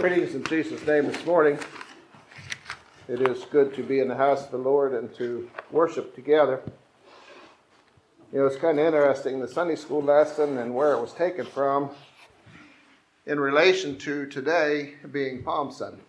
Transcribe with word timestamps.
Greetings 0.00 0.34
in 0.34 0.42
Jesus' 0.44 0.86
name 0.86 1.08
this 1.08 1.26
morning. 1.26 1.58
It 3.06 3.20
is 3.20 3.44
good 3.44 3.74
to 3.74 3.82
be 3.82 4.00
in 4.00 4.08
the 4.08 4.14
house 4.14 4.46
of 4.46 4.50
the 4.50 4.56
Lord 4.56 4.94
and 4.94 5.14
to 5.16 5.50
worship 5.70 6.14
together. 6.14 6.62
You 8.32 8.38
know, 8.38 8.46
it's 8.46 8.56
kind 8.56 8.78
of 8.78 8.86
interesting 8.86 9.40
the 9.40 9.46
Sunday 9.46 9.76
school 9.76 10.00
lesson 10.00 10.56
and 10.56 10.74
where 10.74 10.94
it 10.94 11.00
was 11.02 11.12
taken 11.12 11.44
from 11.44 11.90
in 13.26 13.38
relation 13.38 13.98
to 13.98 14.24
today 14.24 14.94
being 15.12 15.42
Palm 15.42 15.70
Sunday. 15.70 16.00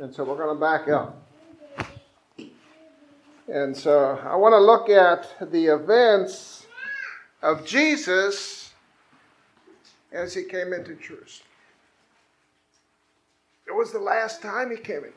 And 0.00 0.14
so 0.14 0.24
we're 0.24 0.38
going 0.38 0.56
to 0.56 0.58
back 0.58 0.88
up. 0.88 1.22
And 3.48 3.76
so 3.76 4.18
I 4.24 4.34
want 4.36 4.54
to 4.54 4.60
look 4.60 4.88
at 4.88 5.52
the 5.52 5.66
events 5.66 6.64
of 7.42 7.66
Jesus 7.66 8.72
as 10.10 10.32
he 10.32 10.44
came 10.44 10.72
into 10.72 10.94
Jerusalem. 10.94 11.49
It 13.70 13.76
was 13.76 13.92
the 13.92 14.00
last 14.00 14.42
time 14.42 14.72
he 14.72 14.76
came 14.76 15.04
into 15.04 15.12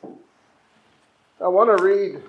Jerusalem. 0.00 0.20
I 1.40 1.48
want 1.48 1.76
to 1.76 1.82
read 1.82 2.22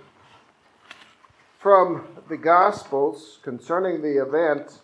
from 1.59 2.07
the 2.29 2.35
Gospels 2.35 3.38
concerning 3.43 4.02
the 4.02 4.23
event 4.23 4.79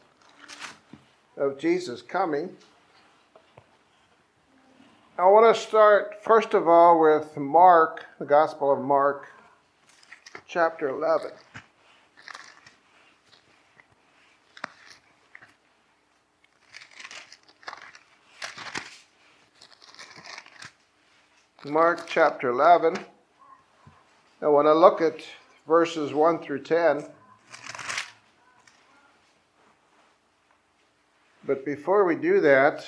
of 1.36 1.58
Jesus 1.58 2.04
coming. 2.04 2.56
I 5.18 5.26
want 5.26 5.56
to 5.56 5.60
start, 5.60 6.24
first 6.24 6.54
of 6.54 6.68
all, 6.68 7.02
with 7.02 7.36
Mark, 7.38 8.06
the 8.20 8.26
Gospel 8.26 8.72
of 8.72 8.78
Mark, 8.78 9.30
chapter 10.46 10.90
11. 10.90 11.32
Mark 21.66 22.08
chapter 22.08 22.50
11. 22.50 22.98
I 24.42 24.48
want 24.48 24.66
to 24.66 24.74
look 24.74 25.00
at 25.00 25.22
verses 25.68 26.12
1 26.12 26.40
through 26.40 26.64
10. 26.64 27.06
But 31.46 31.64
before 31.64 32.06
we 32.06 32.16
do 32.16 32.42
that, 32.42 32.88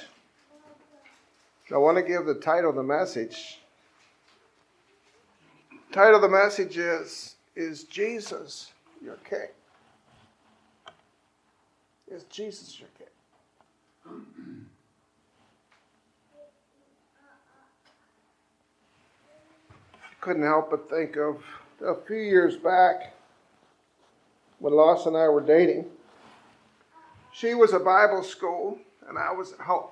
I 1.72 1.78
want 1.78 1.98
to 1.98 2.04
give 2.04 2.26
the 2.26 2.34
title 2.34 2.72
of 2.72 2.76
the 2.76 2.82
message. 2.82 3.60
The 5.70 5.94
title 5.94 6.16
of 6.16 6.24
the 6.24 6.30
message 6.30 6.76
is 6.76 7.36
Is 7.56 7.84
Jesus 7.84 8.72
Your 9.04 9.18
King? 9.18 9.50
Is 12.08 12.24
Jesus 12.24 12.80
your 12.80 12.90
King? 12.98 14.63
Couldn't 20.24 20.44
help 20.44 20.72
but 20.72 20.90
think 20.90 21.18
of 21.18 21.44
a 21.86 21.94
few 21.94 22.16
years 22.16 22.56
back 22.56 23.14
when 24.60 24.74
Lois 24.74 25.06
and 25.06 25.18
I 25.18 25.28
were 25.28 25.42
dating. 25.42 25.86
She 27.34 27.54
was 27.54 27.74
at 27.74 27.84
Bible 27.84 28.24
school 28.24 28.78
and 29.10 29.18
I 29.18 29.34
was 29.34 29.52
at 29.52 29.60
home. 29.60 29.90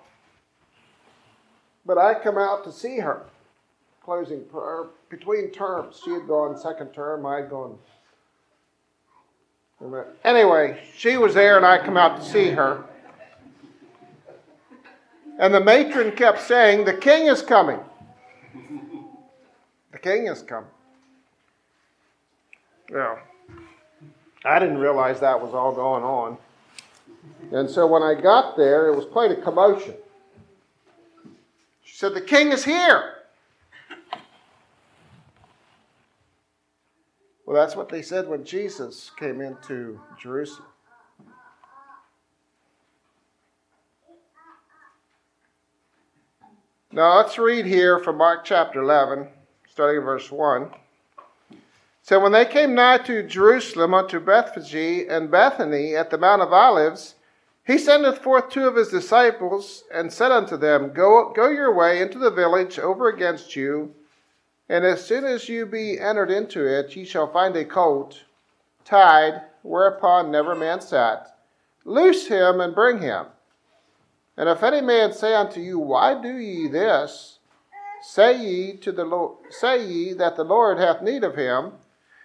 But 1.86 1.98
I 1.98 2.14
come 2.14 2.38
out 2.38 2.64
to 2.64 2.72
see 2.72 3.00
her, 3.00 3.24
closing 4.06 4.46
prayer 4.46 4.86
between 5.10 5.52
terms. 5.52 6.00
She 6.02 6.12
had 6.12 6.30
gone 6.30 6.58
second 6.58 6.94
term, 6.94 7.26
I 7.26 7.42
had 7.42 7.50
gone. 7.50 7.78
Anyway, 10.24 10.82
she 10.96 11.18
was 11.18 11.34
there 11.34 11.58
and 11.58 11.66
I 11.66 11.78
come 11.78 11.98
out 11.98 12.22
to 12.22 12.24
see 12.24 12.52
her. 12.52 12.86
And 15.38 15.54
the 15.54 15.60
matron 15.60 16.16
kept 16.16 16.40
saying, 16.40 16.86
The 16.86 16.94
king 16.94 17.26
is 17.26 17.42
coming 17.42 17.80
king 20.02 20.28
has 20.28 20.42
come. 20.42 20.66
Well, 22.92 23.20
I 24.44 24.60
didn't 24.60 24.80
realize 24.80 25.20
that 25.20 25.42
was 25.42 25.54
all 25.54 25.74
going 25.74 26.04
on. 26.04 26.38
And 27.52 27.70
so 27.70 27.86
when 27.88 28.04
I 28.04 28.20
got 28.20 28.58
there, 28.58 28.88
it 28.88 28.96
was 28.96 29.06
quite 29.06 29.32
a 29.32 29.36
commotion. 29.36 29.96
She 31.84 31.96
said, 31.96 32.14
The 32.14 32.22
king 32.22 32.52
is 32.52 32.66
here. 32.66 33.16
Well, 37.46 37.56
that's 37.56 37.76
what 37.76 37.90
they 37.90 38.02
said 38.02 38.28
when 38.28 38.46
Jesus 38.46 39.12
came 39.18 39.42
into 39.42 40.00
Jerusalem. 40.20 40.68
Now 46.94 47.18
let's 47.18 47.38
read 47.38 47.66
here 47.66 48.00
from 48.00 48.18
Mark 48.18 48.44
chapter 48.44 48.82
11 48.82 49.28
starting 49.72 50.02
in 50.02 50.06
verse 50.06 50.30
1. 50.30 50.70
So 52.02 52.20
when 52.20 52.34
they 52.34 52.46
came 52.46 52.76
nigh 52.76 52.98
to 53.00 53.24
Jerusalem 53.24 53.94
unto 53.94 54.20
Bethphage 54.20 55.06
and 55.08 55.32
Bethany 55.32 55.96
at 55.96 56.10
the 56.10 56.18
Mount 56.18 56.42
of 56.42 56.52
Olives, 56.52 57.16
he 57.66 57.78
sendeth 57.78 58.18
forth 58.18 58.50
two 58.50 58.68
of 58.68 58.76
his 58.76 58.90
disciples 58.90 59.86
and 59.94 60.12
said 60.12 60.32
unto 60.32 60.58
them, 60.58 60.92
Go, 60.92 61.32
go 61.34 61.48
your 61.50 61.74
way 61.74 62.02
into 62.02 62.20
the 62.20 62.32
village 62.32 62.80
over 62.80 63.08
against 63.08 63.56
you, 63.56 63.96
and 64.68 64.84
as 64.84 65.06
soon 65.06 65.24
as 65.24 65.48
you 65.48 65.66
be 65.66 65.98
entered 65.98 66.32
into 66.32 66.66
it, 66.66 66.94
ye 66.96 67.06
shall 67.06 67.32
find 67.32 67.56
a 67.56 67.64
colt 67.64 68.24
tied, 68.84 69.42
whereupon 69.62 70.32
never 70.32 70.54
man 70.54 70.82
sat. 70.82 71.38
Loose 71.86 72.28
him 72.28 72.60
and 72.60 72.76
bring 72.76 73.00
him. 73.00 73.28
And 74.36 74.50
if 74.50 74.64
any 74.64 74.82
man 74.82 75.14
say 75.14 75.34
unto 75.34 75.62
you, 75.62 75.80
Why 75.80 76.20
do 76.22 76.36
ye 76.36 76.68
this? 76.68 77.38
Say 78.02 78.38
ye 78.38 78.78
to 78.78 78.92
the 78.92 79.06
Lord, 79.06 79.38
say 79.52 79.84
ye 79.84 80.14
that 80.14 80.36
the 80.36 80.44
Lord 80.44 80.80
hath 80.80 81.02
need 81.02 81.24
of 81.24 81.36
him, 81.36 81.74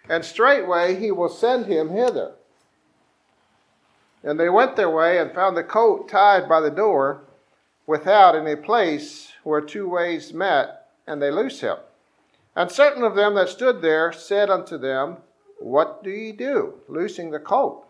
and 0.08 0.24
straightway 0.24 0.94
he 0.94 1.10
will 1.10 1.28
send 1.28 1.66
him 1.66 1.90
hither. 1.90 2.34
And 4.22 4.40
they 4.40 4.48
went 4.48 4.76
their 4.76 4.90
way 4.90 5.18
and 5.18 5.34
found 5.34 5.56
the 5.56 5.62
colt 5.62 6.08
tied 6.08 6.48
by 6.48 6.60
the 6.60 6.70
door 6.70 7.22
without 7.86 8.34
in 8.34 8.46
a 8.46 8.56
place 8.56 9.32
where 9.44 9.60
two 9.60 9.88
ways 9.88 10.32
met, 10.32 10.88
and 11.06 11.22
they 11.22 11.30
loose 11.30 11.60
him. 11.60 11.76
And 12.56 12.70
certain 12.70 13.04
of 13.04 13.14
them 13.14 13.34
that 13.34 13.50
stood 13.50 13.82
there 13.82 14.12
said 14.12 14.50
unto 14.50 14.78
them, 14.78 15.18
What 15.60 16.02
do 16.02 16.10
ye 16.10 16.32
do, 16.32 16.74
loosing 16.88 17.30
the 17.30 17.38
colt? 17.38 17.86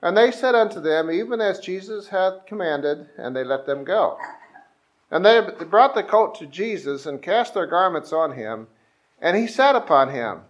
And 0.00 0.16
they 0.16 0.30
said 0.30 0.54
unto 0.54 0.80
them, 0.80 1.10
Even 1.10 1.40
as 1.40 1.58
Jesus 1.58 2.08
hath 2.08 2.46
commanded, 2.46 3.08
and 3.18 3.34
they 3.34 3.44
let 3.44 3.66
them 3.66 3.84
go. 3.84 4.18
And 5.10 5.24
they 5.24 5.40
brought 5.40 5.94
the 5.94 6.02
colt 6.02 6.36
to 6.38 6.46
Jesus 6.46 7.06
and 7.06 7.22
cast 7.22 7.54
their 7.54 7.66
garments 7.66 8.12
on 8.12 8.32
him, 8.32 8.66
and 9.20 9.36
he 9.36 9.46
sat 9.46 9.76
upon 9.76 10.10
him. 10.10 10.42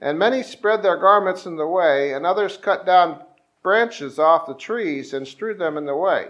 And 0.00 0.18
many 0.18 0.42
spread 0.42 0.82
their 0.82 0.96
garments 0.96 1.44
in 1.44 1.56
the 1.56 1.66
way, 1.66 2.12
and 2.12 2.24
others 2.24 2.56
cut 2.56 2.86
down 2.86 3.22
branches 3.62 4.18
off 4.18 4.46
the 4.46 4.54
trees 4.54 5.12
and 5.12 5.26
strewed 5.26 5.58
them 5.58 5.76
in 5.76 5.84
the 5.84 5.96
way. 5.96 6.28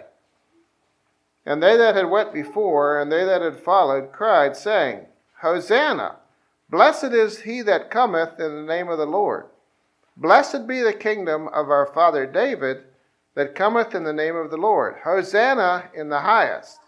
And 1.47 1.63
they 1.63 1.77
that 1.77 1.95
had 1.95 2.11
went 2.11 2.33
before, 2.33 3.01
and 3.01 3.11
they 3.11 3.25
that 3.25 3.43
had 3.43 3.61
followed, 3.61 4.13
cried, 4.13 4.57
saying, 4.57 5.07
Hosanna! 5.41 6.17
Blessed 6.69 7.13
is 7.13 7.41
he 7.41 7.63
that 7.63 7.91
cometh 7.91 8.39
in 8.39 8.55
the 8.55 8.73
name 8.73 8.89
of 8.89 8.99
the 8.99 9.07
Lord. 9.07 9.47
Blessed 10.17 10.67
be 10.67 10.81
the 10.81 10.93
kingdom 10.93 11.49
of 11.49 11.71
our 11.71 11.87
father 11.87 12.27
David 12.27 12.85
that 13.35 13.55
cometh 13.55 13.95
in 13.95 14.05
the 14.05 14.13
name 14.13 14.37
of 14.37 14.51
the 14.51 14.57
Lord. 14.57 14.97
Hosanna 15.05 15.91
in 15.95 16.09
the 16.09 16.21
highest. 16.21 16.79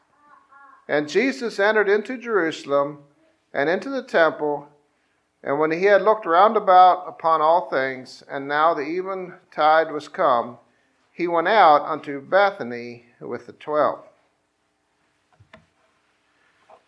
And 0.92 1.08
Jesus 1.08 1.58
entered 1.58 1.88
into 1.88 2.18
Jerusalem 2.18 2.98
and 3.54 3.70
into 3.70 3.88
the 3.88 4.02
temple. 4.02 4.68
And 5.42 5.58
when 5.58 5.70
he 5.70 5.84
had 5.86 6.02
looked 6.02 6.26
round 6.26 6.54
about 6.54 7.08
upon 7.08 7.40
all 7.40 7.70
things, 7.70 8.22
and 8.30 8.46
now 8.46 8.74
the 8.74 8.82
eventide 8.82 9.90
was 9.90 10.06
come, 10.06 10.58
he 11.10 11.26
went 11.26 11.48
out 11.48 11.80
unto 11.86 12.20
Bethany 12.20 13.06
with 13.20 13.46
the 13.46 13.54
twelve. 13.54 14.04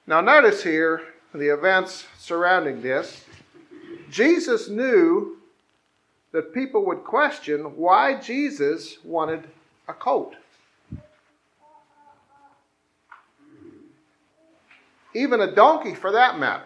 Now, 0.06 0.20
notice 0.20 0.62
here 0.62 1.00
the 1.34 1.48
events 1.48 2.04
surrounding 2.18 2.82
this. 2.82 3.24
Jesus 4.10 4.68
knew 4.68 5.38
that 6.32 6.52
people 6.52 6.84
would 6.84 7.04
question 7.04 7.74
why 7.78 8.20
Jesus 8.20 8.98
wanted 9.02 9.48
a 9.88 9.94
colt. 9.94 10.34
Even 15.14 15.40
a 15.40 15.54
donkey 15.54 15.94
for 15.94 16.12
that 16.12 16.38
matter. 16.38 16.64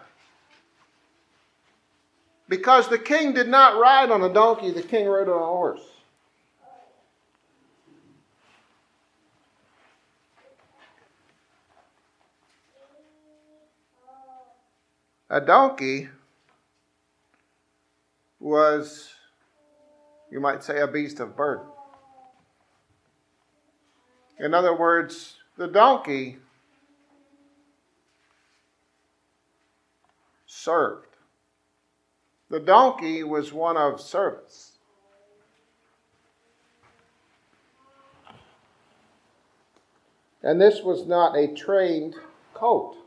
Because 2.47 2.87
the 2.87 2.97
king 2.97 3.33
did 3.33 3.47
not 3.47 3.79
ride 3.79 4.09
on 4.09 4.23
a 4.23 4.33
donkey, 4.33 4.71
the 4.71 4.81
king 4.81 5.05
rode 5.05 5.29
on 5.29 5.41
a 5.41 5.45
horse. 5.45 5.81
A 15.29 15.39
donkey 15.39 16.09
was, 18.39 19.09
you 20.31 20.39
might 20.39 20.63
say, 20.63 20.79
a 20.79 20.87
beast 20.87 21.19
of 21.19 21.35
burden. 21.35 21.65
In 24.39 24.55
other 24.55 24.75
words, 24.75 25.35
the 25.55 25.67
donkey 25.67 26.37
served. 30.69 31.07
The 32.51 32.59
donkey 32.59 33.23
was 33.23 33.51
one 33.51 33.75
of 33.75 33.99
service. 33.99 34.73
And 40.43 40.61
this 40.61 40.83
was 40.83 41.07
not 41.07 41.35
a 41.35 41.47
trained 41.55 42.13
colt. 42.53 42.97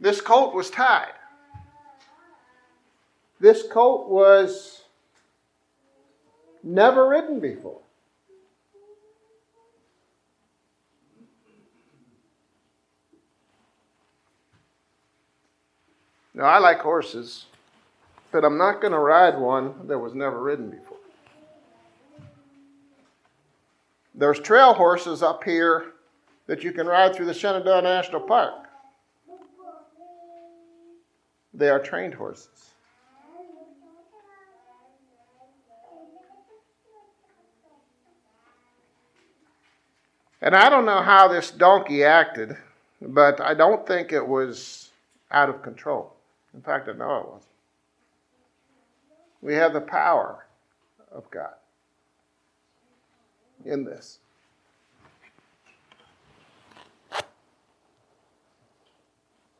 This 0.00 0.20
colt 0.20 0.52
was 0.52 0.68
tied. 0.68 1.14
This 3.38 3.62
colt 3.70 4.08
was 4.08 4.82
never 6.64 7.08
ridden 7.08 7.38
before. 7.38 7.82
Now, 16.40 16.46
I 16.46 16.58
like 16.58 16.80
horses, 16.80 17.44
but 18.32 18.46
I'm 18.46 18.56
not 18.56 18.80
going 18.80 18.94
to 18.94 18.98
ride 18.98 19.38
one 19.38 19.86
that 19.88 19.98
was 19.98 20.14
never 20.14 20.42
ridden 20.42 20.70
before. 20.70 20.96
There's 24.14 24.40
trail 24.40 24.72
horses 24.72 25.22
up 25.22 25.44
here 25.44 25.92
that 26.46 26.64
you 26.64 26.72
can 26.72 26.86
ride 26.86 27.14
through 27.14 27.26
the 27.26 27.34
Shenandoah 27.34 27.82
National 27.82 28.22
Park. 28.22 28.54
They 31.52 31.68
are 31.68 31.78
trained 31.78 32.14
horses. 32.14 32.70
And 40.40 40.56
I 40.56 40.70
don't 40.70 40.86
know 40.86 41.02
how 41.02 41.28
this 41.28 41.50
donkey 41.50 42.02
acted, 42.02 42.56
but 43.02 43.42
I 43.42 43.52
don't 43.52 43.86
think 43.86 44.10
it 44.10 44.26
was 44.26 44.88
out 45.30 45.50
of 45.50 45.60
control. 45.60 46.14
In 46.54 46.62
fact, 46.62 46.88
I 46.88 46.92
know 46.92 47.16
it 47.16 47.26
wasn't. 47.26 47.44
We 49.42 49.54
have 49.54 49.72
the 49.72 49.80
power 49.80 50.46
of 51.10 51.30
God 51.30 51.54
in 53.64 53.84
this. 53.84 54.18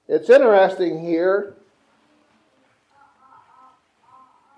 It's 0.08 0.28
interesting 0.28 1.04
here. 1.04 1.54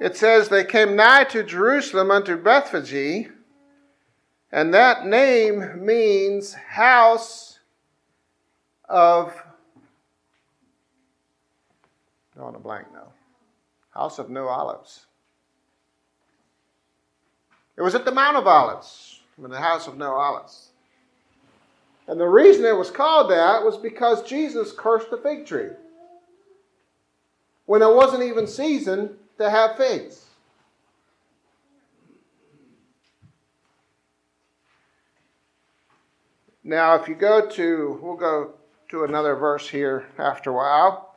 It 0.01 0.17
says 0.17 0.49
they 0.49 0.65
came 0.65 0.97
nigh 0.97 1.25
to 1.25 1.45
Jerusalem 1.45 2.11
unto 2.11 2.37
Bethphage, 2.37 3.31
and 4.51 4.75
that 4.75 5.07
name 5.07 5.85
means 5.85 6.55
house 6.55 7.61
of 8.89 9.41
on 12.43 12.55
a 12.55 12.59
blank 12.59 12.87
now. 12.93 13.13
House 13.91 14.19
of 14.19 14.31
No 14.31 14.49
Olives. 14.49 15.07
It 17.77 17.83
was 17.83 17.95
at 17.95 18.05
the 18.05 18.13
Mount 18.13 18.37
of 18.37 18.47
Olives, 18.47 19.21
in 19.43 19.51
the 19.51 19.61
House 19.61 19.87
of 19.87 19.97
No 19.97 20.13
Olives. 20.15 20.71
And 22.07 22.21
the 22.21 22.27
reason 22.27 22.65
it 22.65 22.77
was 22.77 22.91
called 22.91 23.31
that 23.31 23.65
was 23.65 23.77
because 23.77 24.23
Jesus 24.23 24.73
cursed 24.77 25.11
the 25.11 25.17
fig 25.17 25.47
tree 25.47 25.71
when 27.67 27.81
it 27.81 27.95
wasn't 27.95 28.25
even 28.25 28.47
season 28.47 29.17
to 29.39 29.49
have 29.49 29.77
figs. 29.77 30.27
Now, 36.65 36.95
if 36.95 37.09
you 37.09 37.15
go 37.15 37.49
to, 37.49 37.99
we'll 38.03 38.17
go 38.17 38.55
to 38.91 39.05
another 39.05 39.35
verse 39.35 39.69
here 39.69 40.07
after 40.19 40.51
a 40.51 40.55
while 40.55 41.12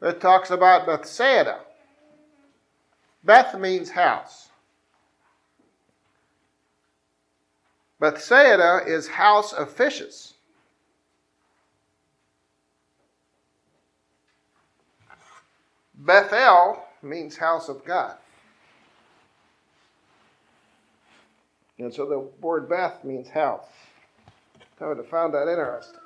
that 0.00 0.20
talks 0.20 0.50
about 0.50 0.86
Bethsaida. 0.86 1.60
Beth 3.22 3.58
means 3.58 3.90
house. 3.90 4.48
Bethsaida 8.00 8.80
is 8.86 9.08
house 9.08 9.52
of 9.52 9.70
fishes. 9.70 10.34
Bethel 15.94 16.82
means 17.02 17.36
house 17.36 17.68
of 17.68 17.84
God. 17.84 18.16
And 21.78 21.92
so 21.92 22.06
the 22.06 22.20
word 22.40 22.68
Beth 22.68 23.04
means 23.04 23.28
house. 23.28 23.66
I 24.80 24.86
would 24.86 24.96
have 24.96 25.08
found 25.08 25.34
that 25.34 25.46
interesting. 25.46 25.99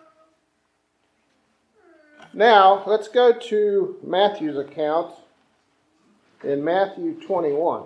Now, 2.33 2.83
let's 2.87 3.09
go 3.09 3.33
to 3.33 3.97
Matthew's 4.03 4.57
account 4.57 5.15
in 6.43 6.65
Matthew 6.65 7.21
21. 7.21 7.85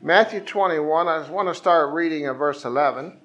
Matthew 0.00 0.40
21, 0.40 1.08
I 1.08 1.18
just 1.18 1.30
want 1.30 1.48
to 1.48 1.54
start 1.54 1.92
reading 1.92 2.24
at 2.26 2.36
verse 2.36 2.64
11. 2.64 3.18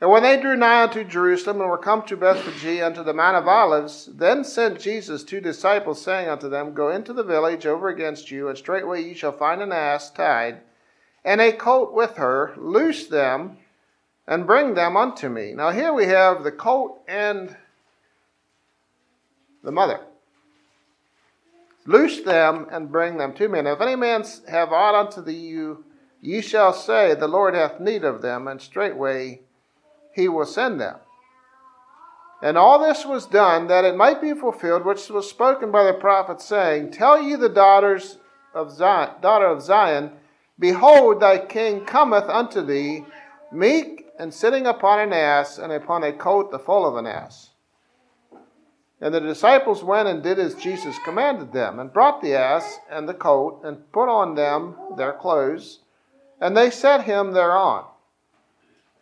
And 0.00 0.10
when 0.10 0.22
they 0.22 0.40
drew 0.40 0.56
nigh 0.56 0.84
unto 0.84 1.02
Jerusalem 1.02 1.60
and 1.60 1.68
were 1.68 1.76
come 1.76 2.02
to 2.02 2.16
Bethphage 2.16 2.80
unto 2.80 3.02
the 3.02 3.12
Mount 3.12 3.36
of 3.36 3.48
Olives, 3.48 4.06
then 4.06 4.44
sent 4.44 4.80
Jesus 4.80 5.24
two 5.24 5.40
disciples, 5.40 6.00
saying 6.00 6.28
unto 6.28 6.48
them, 6.48 6.72
Go 6.72 6.90
into 6.90 7.12
the 7.12 7.24
village 7.24 7.66
over 7.66 7.88
against 7.88 8.30
you, 8.30 8.48
and 8.48 8.56
straightway 8.56 9.02
ye 9.02 9.14
shall 9.14 9.32
find 9.32 9.60
an 9.60 9.72
ass 9.72 10.10
tied, 10.10 10.60
and 11.24 11.40
a 11.40 11.52
colt 11.52 11.92
with 11.92 12.16
her. 12.16 12.54
Loose 12.56 13.08
them, 13.08 13.58
and 14.28 14.46
bring 14.46 14.74
them 14.74 14.96
unto 14.96 15.28
me. 15.28 15.52
Now 15.52 15.70
here 15.70 15.92
we 15.92 16.06
have 16.06 16.44
the 16.44 16.52
colt 16.52 17.02
and 17.08 17.56
the 19.64 19.72
mother. 19.72 20.00
Loose 21.86 22.20
them 22.20 22.68
and 22.70 22.92
bring 22.92 23.16
them 23.16 23.32
to 23.32 23.48
me. 23.48 23.58
And 23.58 23.66
if 23.66 23.80
any 23.80 23.96
man 23.96 24.24
have 24.48 24.72
aught 24.72 24.94
unto 24.94 25.28
you, 25.28 25.84
ye 26.20 26.40
shall 26.40 26.72
say, 26.72 27.14
The 27.14 27.26
Lord 27.26 27.54
hath 27.54 27.80
need 27.80 28.04
of 28.04 28.22
them, 28.22 28.46
and 28.46 28.60
straightway 28.60 29.40
he 30.18 30.28
will 30.28 30.44
send 30.44 30.80
them. 30.80 30.96
And 32.42 32.58
all 32.58 32.78
this 32.78 33.04
was 33.04 33.26
done 33.26 33.68
that 33.68 33.84
it 33.84 33.96
might 33.96 34.20
be 34.20 34.34
fulfilled 34.34 34.84
which 34.84 35.08
was 35.08 35.30
spoken 35.30 35.70
by 35.70 35.84
the 35.84 35.92
prophet, 35.94 36.40
saying, 36.40 36.90
Tell 36.90 37.22
ye 37.22 37.36
the 37.36 37.48
daughters 37.48 38.18
of 38.52 38.72
Zion, 38.72 39.10
daughter 39.22 39.46
of 39.46 39.62
Zion, 39.62 40.12
Behold, 40.58 41.20
thy 41.20 41.38
king 41.38 41.84
cometh 41.84 42.28
unto 42.28 42.62
thee, 42.62 43.04
meek 43.52 44.06
and 44.18 44.34
sitting 44.34 44.66
upon 44.66 44.98
an 44.98 45.12
ass, 45.12 45.58
and 45.58 45.70
upon 45.70 46.02
a 46.02 46.12
coat 46.12 46.50
the 46.50 46.58
foal 46.58 46.84
of 46.84 46.96
an 46.96 47.06
ass. 47.06 47.50
And 49.00 49.14
the 49.14 49.20
disciples 49.20 49.84
went 49.84 50.08
and 50.08 50.20
did 50.20 50.40
as 50.40 50.56
Jesus 50.56 50.96
commanded 51.04 51.52
them, 51.52 51.78
and 51.78 51.92
brought 51.92 52.20
the 52.20 52.34
ass 52.34 52.80
and 52.90 53.08
the 53.08 53.14
coat, 53.14 53.60
and 53.62 53.90
put 53.92 54.08
on 54.08 54.34
them 54.34 54.74
their 54.96 55.12
clothes, 55.12 55.78
and 56.40 56.56
they 56.56 56.70
set 56.70 57.04
him 57.04 57.32
thereon. 57.32 57.84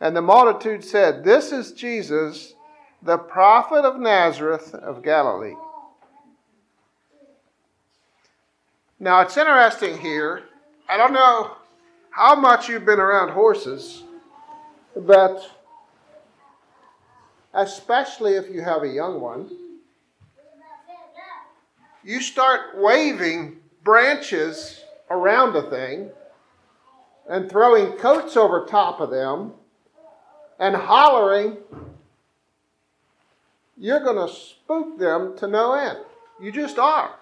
And 0.00 0.16
the 0.16 0.22
multitude 0.22 0.82
said, 0.82 1.24
This 1.24 1.52
is 1.52 1.72
Jesus, 1.72 2.54
the 3.02 3.18
prophet 3.18 3.84
of 3.84 4.00
Nazareth 4.00 4.74
of 4.74 5.02
Galilee. 5.02 5.56
Now 8.98 9.20
it's 9.20 9.36
interesting 9.36 9.98
here. 9.98 10.44
I 10.88 10.96
don't 10.96 11.12
know 11.12 11.56
how 12.10 12.34
much 12.34 12.68
you've 12.68 12.84
been 12.84 13.00
around 13.00 13.30
horses, 13.30 14.02
but 14.96 15.42
especially 17.54 18.34
if 18.34 18.50
you 18.50 18.62
have 18.62 18.82
a 18.82 18.88
young 18.88 19.20
one, 19.20 19.50
you 22.02 22.20
start 22.20 22.76
waving 22.78 23.58
branches 23.84 24.82
around 25.10 25.54
a 25.56 25.68
thing 25.68 26.10
and 27.28 27.50
throwing 27.50 27.92
coats 27.92 28.36
over 28.36 28.66
top 28.66 29.00
of 29.00 29.10
them 29.10 29.52
and 30.60 30.76
hollering, 30.76 31.56
you're 33.78 34.00
going 34.00 34.28
to 34.28 34.32
spook 34.32 34.98
them 34.98 35.36
to 35.38 35.48
no 35.48 35.72
end. 35.72 35.98
You 36.40 36.52
just 36.52 36.78
are. 36.78 37.14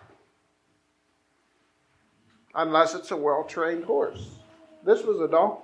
Unless 2.54 2.96
it's 2.96 3.12
a 3.12 3.16
well 3.16 3.44
trained 3.44 3.84
horse. 3.84 4.28
This 4.84 5.04
was 5.04 5.20
a 5.20 5.28
donkey. 5.28 5.62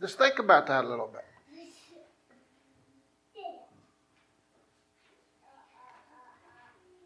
Just 0.00 0.18
think 0.18 0.38
about 0.38 0.66
that 0.66 0.84
a 0.84 0.88
little 0.88 1.08
bit. 1.08 1.24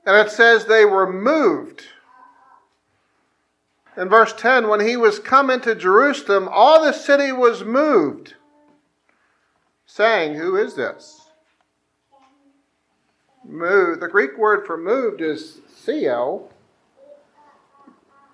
And 0.04 0.16
it 0.16 0.32
says 0.32 0.64
they 0.64 0.84
were 0.84 1.10
moved. 1.10 1.84
In 3.96 4.08
verse 4.08 4.32
10, 4.32 4.68
when 4.68 4.80
he 4.80 4.96
was 4.96 5.18
come 5.18 5.50
into 5.50 5.74
Jerusalem, 5.74 6.48
all 6.50 6.82
the 6.82 6.92
city 6.92 7.30
was 7.30 7.62
moved, 7.62 8.34
saying, 9.84 10.34
Who 10.34 10.56
is 10.56 10.74
this? 10.74 11.28
Moved. 13.44 14.00
The 14.00 14.08
Greek 14.08 14.38
word 14.38 14.66
for 14.66 14.78
moved 14.78 15.20
is 15.20 15.60
theo. 15.68 16.48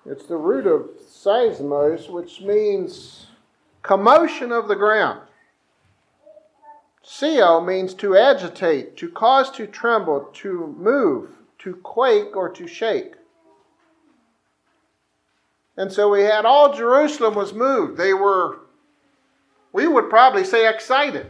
It's 0.06 0.26
the 0.26 0.36
root 0.36 0.66
of 0.66 0.90
seismos, 1.10 2.08
which 2.08 2.40
means 2.40 3.26
commotion 3.82 4.52
of 4.52 4.68
the 4.68 4.76
ground. 4.76 5.20
Theo 7.04 7.60
means 7.60 7.94
to 7.94 8.16
agitate, 8.16 8.96
to 8.98 9.10
cause 9.10 9.50
to 9.52 9.66
tremble, 9.66 10.28
to 10.34 10.74
move, 10.78 11.30
to 11.58 11.74
quake, 11.76 12.36
or 12.36 12.48
to 12.50 12.66
shake. 12.68 13.14
And 15.78 15.92
so 15.92 16.08
we 16.10 16.22
had 16.22 16.44
all 16.44 16.74
Jerusalem 16.74 17.36
was 17.36 17.54
moved. 17.54 17.96
They 17.96 18.12
were, 18.12 18.58
we 19.72 19.86
would 19.86 20.10
probably 20.10 20.42
say, 20.42 20.68
excited. 20.68 21.26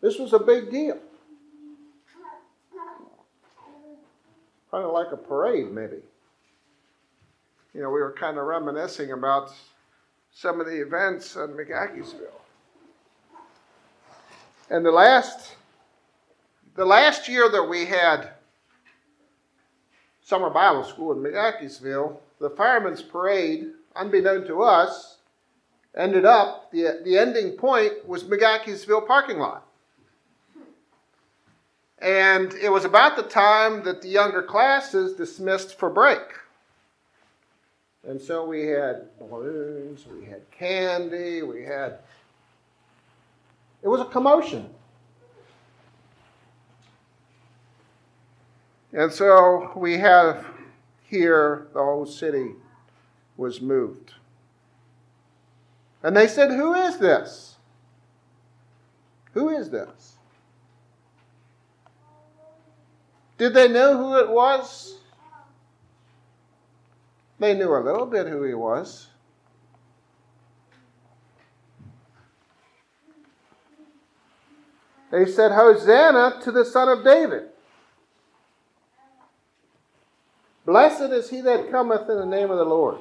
This 0.00 0.18
was 0.18 0.32
a 0.32 0.40
big 0.40 0.72
deal. 0.72 0.98
Kind 4.72 4.84
of 4.84 4.92
like 4.92 5.12
a 5.12 5.16
parade, 5.16 5.70
maybe. 5.70 5.98
You 7.74 7.82
know, 7.82 7.90
we 7.90 8.00
were 8.00 8.12
kind 8.12 8.38
of 8.38 8.44
reminiscing 8.44 9.12
about 9.12 9.52
some 10.32 10.60
of 10.60 10.66
the 10.66 10.82
events 10.82 11.36
in 11.36 11.50
McGaheysville. 11.50 12.40
And 14.68 14.84
the 14.84 14.90
last, 14.90 15.54
the 16.74 16.84
last 16.84 17.28
year 17.28 17.48
that 17.50 17.62
we 17.62 17.84
had 17.84 18.30
summer 20.30 20.48
Bible 20.48 20.84
school 20.84 21.10
in 21.10 21.18
McGaheysville, 21.18 22.16
the 22.38 22.50
firemen's 22.50 23.02
parade, 23.02 23.72
unbeknown 23.96 24.46
to 24.46 24.62
us, 24.62 25.16
ended 25.96 26.24
up, 26.24 26.70
the, 26.70 27.00
the 27.04 27.18
ending 27.18 27.56
point 27.56 28.08
was 28.08 28.22
McGaheysville 28.22 29.08
parking 29.08 29.38
lot. 29.38 29.66
And 31.98 32.54
it 32.54 32.70
was 32.70 32.84
about 32.84 33.16
the 33.16 33.24
time 33.24 33.82
that 33.82 34.02
the 34.02 34.08
younger 34.08 34.42
classes 34.42 35.14
dismissed 35.14 35.76
for 35.76 35.90
break. 35.90 36.22
And 38.06 38.20
so 38.20 38.46
we 38.46 38.68
had 38.68 39.08
balloons, 39.18 40.06
we 40.06 40.24
had 40.26 40.48
candy, 40.52 41.42
we 41.42 41.64
had. 41.64 41.98
It 43.82 43.88
was 43.88 44.00
a 44.00 44.06
commotion. 44.06 44.70
And 48.92 49.12
so 49.12 49.72
we 49.76 49.98
have 49.98 50.46
here 51.02 51.68
the 51.72 51.82
whole 51.82 52.06
city 52.06 52.54
was 53.36 53.60
moved. 53.60 54.14
And 56.02 56.16
they 56.16 56.26
said, 56.26 56.50
Who 56.50 56.74
is 56.74 56.98
this? 56.98 57.56
Who 59.34 59.50
is 59.50 59.70
this? 59.70 60.16
Did 63.38 63.54
they 63.54 63.68
know 63.68 63.96
who 63.96 64.18
it 64.18 64.28
was? 64.28 64.98
They 67.38 67.54
knew 67.54 67.74
a 67.74 67.80
little 67.80 68.06
bit 68.06 68.26
who 68.26 68.42
he 68.42 68.54
was. 68.54 69.06
They 75.10 75.26
said, 75.26 75.52
Hosanna 75.52 76.40
to 76.42 76.52
the 76.52 76.64
Son 76.64 76.88
of 76.88 77.04
David. 77.04 77.49
Blessed 80.66 81.12
is 81.12 81.30
he 81.30 81.40
that 81.40 81.70
cometh 81.70 82.08
in 82.08 82.18
the 82.18 82.26
name 82.26 82.50
of 82.50 82.58
the 82.58 82.64
Lord. 82.64 82.98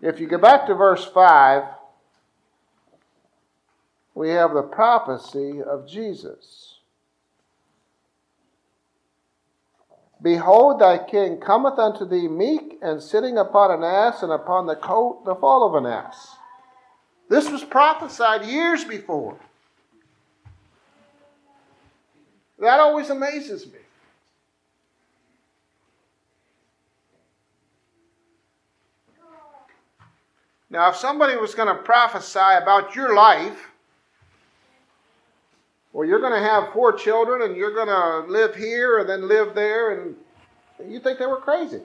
If 0.00 0.18
you 0.18 0.26
go 0.26 0.38
back 0.38 0.66
to 0.66 0.74
verse 0.74 1.04
5, 1.04 1.64
we 4.14 4.30
have 4.30 4.54
the 4.54 4.62
prophecy 4.62 5.62
of 5.62 5.86
Jesus. 5.86 6.78
Behold, 10.22 10.80
thy 10.80 10.98
king 10.98 11.38
cometh 11.38 11.78
unto 11.78 12.06
thee 12.06 12.28
meek 12.28 12.78
and 12.82 13.02
sitting 13.02 13.38
upon 13.38 13.70
an 13.70 13.84
ass, 13.84 14.22
and 14.22 14.32
upon 14.32 14.66
the 14.66 14.76
coat 14.76 15.24
the 15.24 15.34
fall 15.34 15.66
of 15.66 15.74
an 15.74 15.90
ass. 15.90 16.36
This 17.28 17.48
was 17.48 17.64
prophesied 17.64 18.44
years 18.44 18.84
before. 18.84 19.38
That 22.58 22.80
always 22.80 23.08
amazes 23.08 23.66
me. 23.66 23.78
Now, 30.70 30.88
if 30.90 30.96
somebody 30.96 31.36
was 31.36 31.54
going 31.54 31.68
to 31.68 31.82
prophesy 31.82 32.38
about 32.38 32.94
your 32.94 33.14
life, 33.14 33.70
well, 35.92 36.06
you're 36.06 36.20
going 36.20 36.32
to 36.32 36.48
have 36.48 36.72
four 36.72 36.92
children 36.92 37.42
and 37.42 37.56
you're 37.56 37.74
going 37.74 37.88
to 37.88 38.30
live 38.30 38.54
here 38.54 38.98
and 38.98 39.08
then 39.08 39.26
live 39.26 39.54
there, 39.54 39.90
and 39.90 40.14
you 40.88 41.00
think 41.00 41.18
they 41.18 41.26
were 41.26 41.40
crazy. 41.40 41.82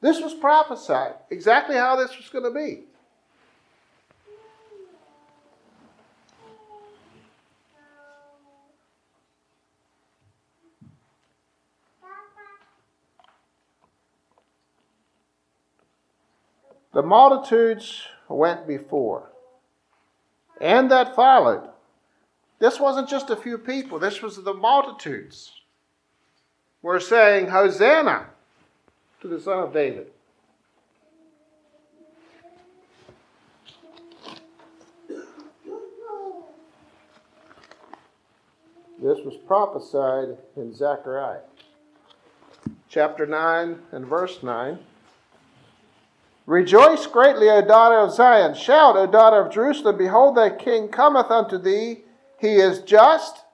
This 0.00 0.20
was 0.20 0.32
prophesied, 0.34 1.14
exactly 1.30 1.76
how 1.76 1.96
this 1.96 2.16
was 2.16 2.28
going 2.30 2.44
to 2.44 2.50
be. 2.50 2.84
The 16.92 17.02
multitudes 17.02 18.02
went 18.28 18.66
before, 18.66 19.30
and 20.60 20.90
that 20.90 21.16
followed 21.16 21.68
this 22.58 22.78
wasn't 22.78 23.08
just 23.08 23.30
a 23.30 23.36
few 23.36 23.58
people, 23.58 23.98
this 23.98 24.22
was 24.22 24.36
the 24.36 24.54
multitudes. 24.54 25.52
We're 26.82 27.00
saying, 27.00 27.48
Hosanna 27.48 28.26
to 29.20 29.28
the 29.28 29.40
Son 29.40 29.58
of 29.58 29.72
David. 29.72 30.08
This 39.00 39.18
was 39.24 39.36
prophesied 39.48 40.38
in 40.56 40.72
Zechariah 40.72 41.40
chapter 42.88 43.26
9 43.26 43.78
and 43.90 44.06
verse 44.06 44.42
9. 44.42 44.78
Rejoice 46.46 47.06
greatly, 47.06 47.48
O 47.48 47.62
daughter 47.62 47.98
of 47.98 48.12
Zion. 48.12 48.54
Shout, 48.54 48.96
O 48.96 49.06
daughter 49.06 49.40
of 49.40 49.52
Jerusalem. 49.52 49.96
Behold, 49.96 50.36
thy 50.36 50.50
king 50.50 50.88
cometh 50.88 51.30
unto 51.30 51.56
thee. 51.56 52.02
He 52.38 52.56
is 52.56 52.80
just 52.80 53.44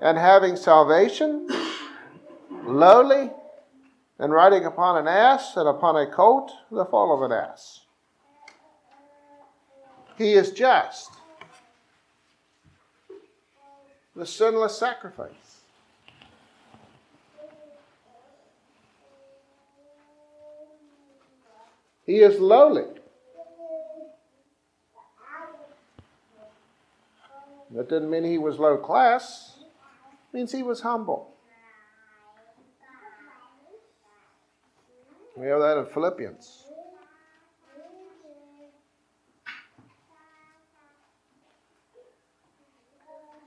and 0.00 0.16
having 0.16 0.54
salvation, 0.54 1.48
lowly, 2.64 3.30
and 4.20 4.32
riding 4.32 4.64
upon 4.64 4.96
an 4.98 5.08
ass, 5.08 5.56
and 5.56 5.68
upon 5.68 5.96
a 5.96 6.06
colt, 6.06 6.52
the 6.70 6.84
fall 6.84 7.12
of 7.12 7.28
an 7.28 7.36
ass. 7.36 7.80
He 10.16 10.34
is 10.34 10.52
just. 10.52 11.10
The 14.14 14.26
sinless 14.26 14.76
sacrifice. 14.78 15.47
He 22.08 22.20
is 22.20 22.40
lowly. 22.40 22.86
That 27.70 27.90
didn't 27.90 28.08
mean 28.08 28.24
he 28.24 28.38
was 28.38 28.58
low 28.58 28.78
class. 28.78 29.58
It 30.32 30.36
means 30.36 30.50
he 30.50 30.62
was 30.62 30.80
humble. 30.80 31.34
We 35.36 35.48
have 35.48 35.60
that 35.60 35.76
in 35.76 35.84
Philippians. 35.84 36.64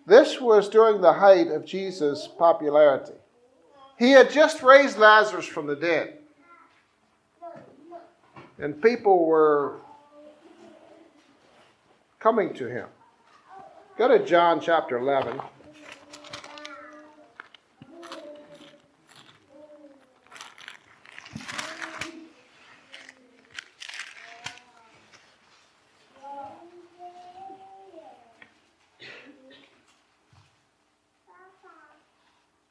This 0.06 0.40
was 0.40 0.70
during 0.70 1.02
the 1.02 1.14
height 1.14 1.48
of 1.48 1.66
Jesus' 1.66 2.30
popularity. 2.38 3.18
He 3.98 4.12
had 4.12 4.30
just 4.30 4.62
raised 4.62 5.00
Lazarus 5.00 5.48
from 5.48 5.66
the 5.66 5.76
dead. 5.76 6.21
And 8.62 8.80
people 8.80 9.26
were 9.26 9.78
coming 12.20 12.54
to 12.54 12.68
him. 12.68 12.88
Go 13.98 14.08
to 14.08 14.24
John 14.24 14.62
chapter 14.62 15.00
11. 15.00 15.42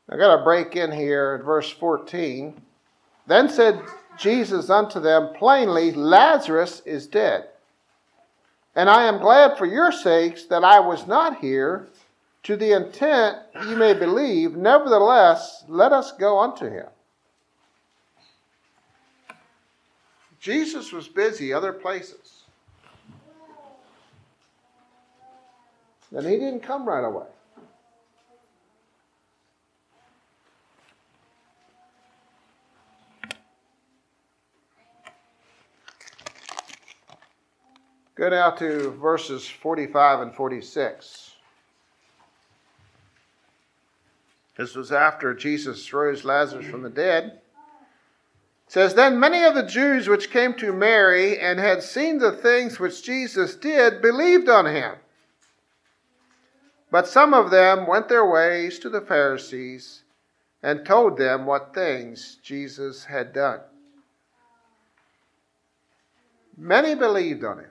I 0.09 0.17
got 0.17 0.37
to 0.37 0.45
break 0.45 0.77
in 0.77 0.93
here 0.93 1.37
at 1.41 1.45
verse 1.45 1.69
14. 1.69 2.61
Then 3.27 3.49
said 3.49 3.81
Jesus 4.21 4.69
unto 4.69 5.01
them 5.01 5.31
plainly, 5.35 5.93
Lazarus 5.93 6.83
is 6.85 7.07
dead. 7.07 7.49
And 8.77 8.91
I 8.91 9.05
am 9.05 9.19
glad 9.19 9.57
for 9.57 9.65
your 9.65 9.91
sakes 9.91 10.45
that 10.45 10.63
I 10.63 10.79
was 10.79 11.07
not 11.07 11.39
here, 11.39 11.89
to 12.43 12.57
the 12.57 12.73
intent 12.73 13.39
ye 13.65 13.75
may 13.75 13.95
believe. 13.95 14.57
Nevertheless, 14.57 15.65
let 15.69 15.93
us 15.93 16.13
go 16.13 16.39
unto 16.39 16.69
him. 16.69 16.87
Jesus 20.39 20.93
was 20.93 21.09
busy 21.09 21.53
other 21.53 21.73
places. 21.73 22.45
And 26.15 26.27
he 26.27 26.37
didn't 26.37 26.61
come 26.61 26.87
right 26.87 27.05
away. 27.05 27.30
Go 38.21 38.29
now 38.29 38.51
to 38.51 38.91
verses 39.01 39.49
45 39.49 40.21
and 40.21 40.35
46. 40.35 41.37
This 44.59 44.75
was 44.75 44.93
after 44.93 45.33
Jesus 45.33 45.91
rose 45.91 46.23
Lazarus 46.23 46.67
from 46.67 46.83
the 46.83 46.91
dead. 46.91 47.41
It 48.67 48.73
says, 48.73 48.93
Then 48.93 49.19
many 49.19 49.43
of 49.43 49.55
the 49.55 49.63
Jews 49.63 50.07
which 50.07 50.31
came 50.31 50.53
to 50.57 50.71
Mary 50.71 51.39
and 51.39 51.59
had 51.59 51.83
seen 51.83 52.19
the 52.19 52.33
things 52.33 52.79
which 52.79 53.03
Jesus 53.03 53.57
did 53.57 54.03
believed 54.03 54.51
on 54.51 54.67
him. 54.67 54.97
But 56.91 57.09
some 57.09 57.33
of 57.33 57.51
them 57.51 57.87
went 57.87 58.11
their 58.11 58.27
ways 58.27 58.79
to 58.81 58.91
the 58.91 59.01
Pharisees 59.01 60.03
and 60.63 60.85
told 60.85 61.17
them 61.17 61.47
what 61.47 61.73
things 61.73 62.37
Jesus 62.43 63.05
had 63.05 63.33
done. 63.33 63.61
Many 66.55 66.95
believed 66.95 67.45
on 67.45 67.61
him. 67.61 67.70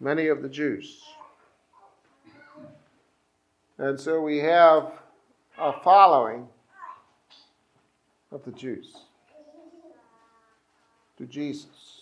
Many 0.00 0.28
of 0.28 0.42
the 0.42 0.48
Jews. 0.48 1.02
And 3.78 3.98
so 3.98 4.20
we 4.20 4.38
have 4.38 4.92
a 5.58 5.72
following 5.82 6.48
of 8.30 8.44
the 8.44 8.52
Jews 8.52 8.94
to 11.16 11.26
Jesus. 11.26 11.98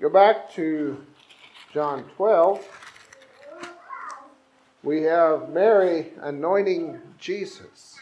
Go 0.00 0.08
back 0.08 0.50
to 0.54 1.04
John 1.74 2.04
12. 2.16 2.66
We 4.82 5.02
have 5.02 5.50
Mary 5.50 6.12
anointing 6.22 6.98
Jesus. 7.18 7.99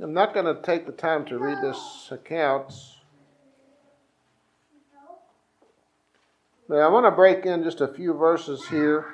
I'm 0.00 0.14
not 0.14 0.32
going 0.32 0.46
to 0.46 0.62
take 0.62 0.86
the 0.86 0.92
time 0.92 1.24
to 1.24 1.38
read 1.38 1.58
this 1.60 2.08
account. 2.12 2.72
But 6.68 6.78
I 6.78 6.88
want 6.88 7.06
to 7.06 7.10
break 7.10 7.44
in 7.44 7.64
just 7.64 7.80
a 7.80 7.88
few 7.88 8.12
verses 8.12 8.68
here. 8.68 9.06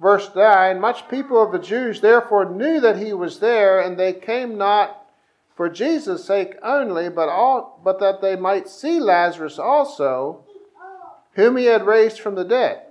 Verse 0.00 0.30
9 0.32 0.80
Much 0.80 1.08
people 1.08 1.42
of 1.42 1.50
the 1.50 1.58
Jews 1.58 2.00
therefore 2.00 2.44
knew 2.44 2.80
that 2.80 2.98
he 2.98 3.12
was 3.12 3.40
there, 3.40 3.80
and 3.80 3.98
they 3.98 4.12
came 4.12 4.56
not 4.56 5.06
for 5.56 5.68
Jesus' 5.68 6.24
sake 6.24 6.54
only, 6.62 7.08
but, 7.08 7.28
all, 7.28 7.80
but 7.82 7.98
that 7.98 8.20
they 8.20 8.36
might 8.36 8.68
see 8.68 9.00
Lazarus 9.00 9.58
also, 9.58 10.44
whom 11.32 11.56
he 11.56 11.64
had 11.64 11.84
raised 11.84 12.20
from 12.20 12.36
the 12.36 12.44
dead. 12.44 12.82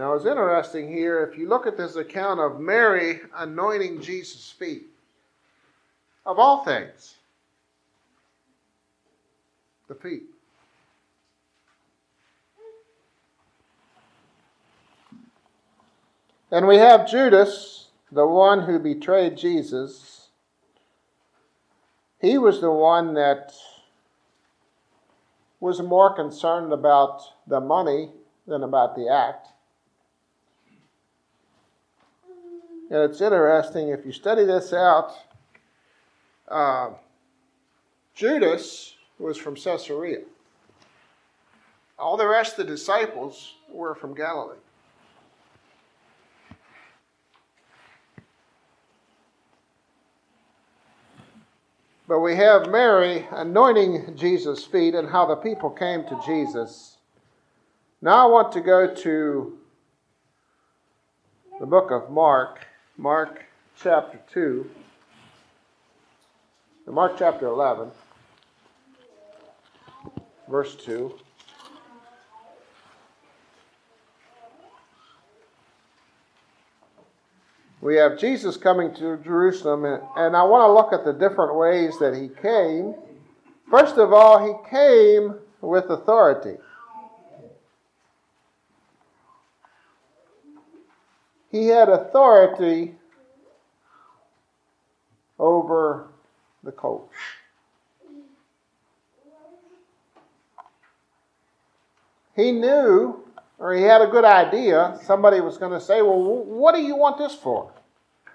Now, 0.00 0.14
it's 0.14 0.24
interesting 0.24 0.90
here, 0.90 1.22
if 1.30 1.36
you 1.36 1.46
look 1.46 1.66
at 1.66 1.76
this 1.76 1.94
account 1.94 2.40
of 2.40 2.58
Mary 2.58 3.20
anointing 3.36 4.00
Jesus' 4.00 4.50
feet, 4.50 4.86
of 6.24 6.38
all 6.38 6.64
things, 6.64 7.16
the 9.88 9.94
feet. 9.94 10.22
And 16.50 16.66
we 16.66 16.78
have 16.78 17.06
Judas, 17.06 17.88
the 18.10 18.26
one 18.26 18.62
who 18.62 18.78
betrayed 18.78 19.36
Jesus. 19.36 20.28
He 22.22 22.38
was 22.38 22.62
the 22.62 22.72
one 22.72 23.12
that 23.12 23.52
was 25.60 25.82
more 25.82 26.14
concerned 26.14 26.72
about 26.72 27.20
the 27.46 27.60
money 27.60 28.08
than 28.46 28.62
about 28.62 28.96
the 28.96 29.06
act. 29.06 29.48
And 32.90 33.08
it's 33.08 33.20
interesting 33.20 33.90
if 33.90 34.04
you 34.04 34.10
study 34.10 34.44
this 34.44 34.72
out. 34.72 35.12
Uh, 36.48 36.90
Judas 38.14 38.96
was 39.20 39.38
from 39.38 39.54
Caesarea. 39.54 40.22
All 41.96 42.16
the 42.16 42.26
rest 42.26 42.58
of 42.58 42.66
the 42.66 42.72
disciples 42.72 43.54
were 43.70 43.94
from 43.94 44.14
Galilee. 44.14 44.56
But 52.08 52.20
we 52.20 52.34
have 52.34 52.70
Mary 52.70 53.28
anointing 53.30 54.16
Jesus' 54.16 54.64
feet 54.64 54.96
and 54.96 55.08
how 55.08 55.26
the 55.26 55.36
people 55.36 55.70
came 55.70 56.02
to 56.06 56.20
Jesus. 56.26 56.96
Now 58.02 58.26
I 58.26 58.32
want 58.32 58.50
to 58.54 58.60
go 58.60 58.92
to 58.92 59.58
the 61.60 61.66
book 61.66 61.92
of 61.92 62.10
Mark. 62.10 62.66
Mark 63.00 63.46
chapter 63.82 64.20
2, 64.34 64.70
Mark 66.88 67.14
chapter 67.18 67.46
11, 67.46 67.90
verse 70.50 70.76
2. 70.84 71.18
We 77.80 77.96
have 77.96 78.18
Jesus 78.18 78.58
coming 78.58 78.94
to 78.96 79.16
Jerusalem, 79.24 79.86
and 79.86 80.36
I 80.36 80.42
want 80.42 80.68
to 80.68 80.72
look 80.74 80.92
at 80.92 81.06
the 81.06 81.14
different 81.14 81.56
ways 81.56 81.98
that 82.00 82.14
he 82.14 82.28
came. 82.28 82.94
First 83.70 83.96
of 83.96 84.12
all, 84.12 84.46
he 84.46 84.52
came 84.68 85.36
with 85.62 85.86
authority. 85.88 86.58
He 91.50 91.66
had 91.66 91.88
authority 91.88 92.94
over 95.38 96.06
the 96.62 96.72
colt. 96.72 97.10
He 102.36 102.52
knew, 102.52 103.24
or 103.58 103.74
he 103.74 103.82
had 103.82 104.00
a 104.00 104.06
good 104.06 104.24
idea, 104.24 104.98
somebody 105.04 105.40
was 105.40 105.58
going 105.58 105.72
to 105.72 105.80
say, 105.80 106.00
Well, 106.02 106.20
what 106.20 106.74
do 106.74 106.80
you 106.80 106.96
want 106.96 107.18
this 107.18 107.34
for? 107.34 107.70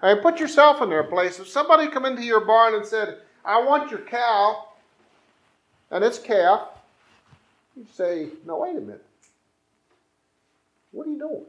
I 0.02 0.12
mean, 0.12 0.22
put 0.22 0.38
yourself 0.38 0.82
in 0.82 0.90
their 0.90 1.04
place. 1.04 1.40
If 1.40 1.48
somebody 1.48 1.88
come 1.88 2.04
into 2.04 2.22
your 2.22 2.44
barn 2.44 2.74
and 2.74 2.84
said, 2.84 3.18
I 3.44 3.62
want 3.62 3.90
your 3.90 4.00
cow 4.00 4.68
and 5.90 6.04
its 6.04 6.18
calf, 6.18 6.68
you'd 7.74 7.92
say, 7.94 8.28
No, 8.44 8.58
wait 8.58 8.76
a 8.76 8.80
minute. 8.80 9.04
What 10.92 11.06
are 11.06 11.10
you 11.10 11.18
doing? 11.18 11.44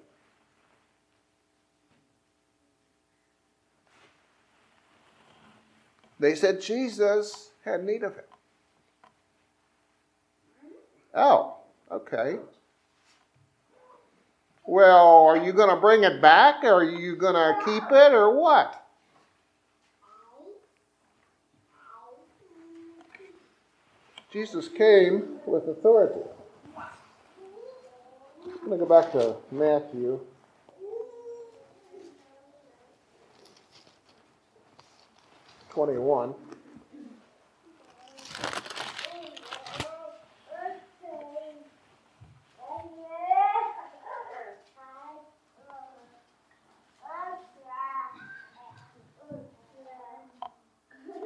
They 6.19 6.35
said 6.35 6.61
Jesus 6.61 7.51
had 7.63 7.83
need 7.83 8.03
of 8.03 8.15
him. 8.15 8.23
Oh, 11.13 11.57
okay. 11.91 12.37
Well, 14.65 15.25
are 15.25 15.37
you 15.37 15.53
going 15.53 15.69
to 15.73 15.79
bring 15.79 16.03
it 16.03 16.21
back? 16.21 16.63
Or 16.63 16.81
are 16.81 16.83
you 16.83 17.15
going 17.15 17.35
to 17.35 17.55
keep 17.65 17.83
it 17.91 18.13
or 18.13 18.39
what? 18.39 18.83
Jesus 24.31 24.67
came 24.67 25.39
with 25.45 25.67
authority. 25.67 26.21
I'm 28.45 28.67
going 28.67 28.79
to 28.79 28.85
go 28.85 29.01
back 29.01 29.11
to 29.13 29.35
Matthew 29.51 30.19
Twenty-one. 35.77 36.33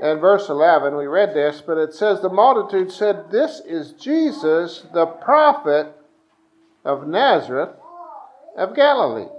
and 0.02 0.20
verse 0.20 0.50
11, 0.50 0.98
we 0.98 1.06
read 1.06 1.34
this, 1.34 1.62
but 1.66 1.78
it 1.78 1.94
says, 1.94 2.20
The 2.20 2.28
multitude 2.28 2.92
said, 2.92 3.32
This 3.32 3.62
is 3.66 3.94
Jesus, 3.94 4.86
the 4.94 5.06
prophet 5.06 5.96
of 6.84 7.08
Nazareth 7.08 7.70
of 8.58 8.76
Galilee. 8.76 9.30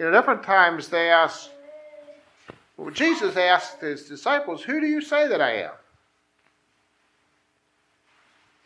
You 0.00 0.06
know, 0.06 0.10
different 0.10 0.42
times 0.42 0.88
they 0.88 1.10
ask, 1.10 1.50
well, 2.76 2.90
Jesus 2.90 3.36
asked 3.36 3.80
his 3.80 4.08
disciples, 4.08 4.62
Who 4.62 4.80
do 4.80 4.86
you 4.86 5.00
say 5.00 5.28
that 5.28 5.40
I 5.40 5.62
am? 5.62 5.72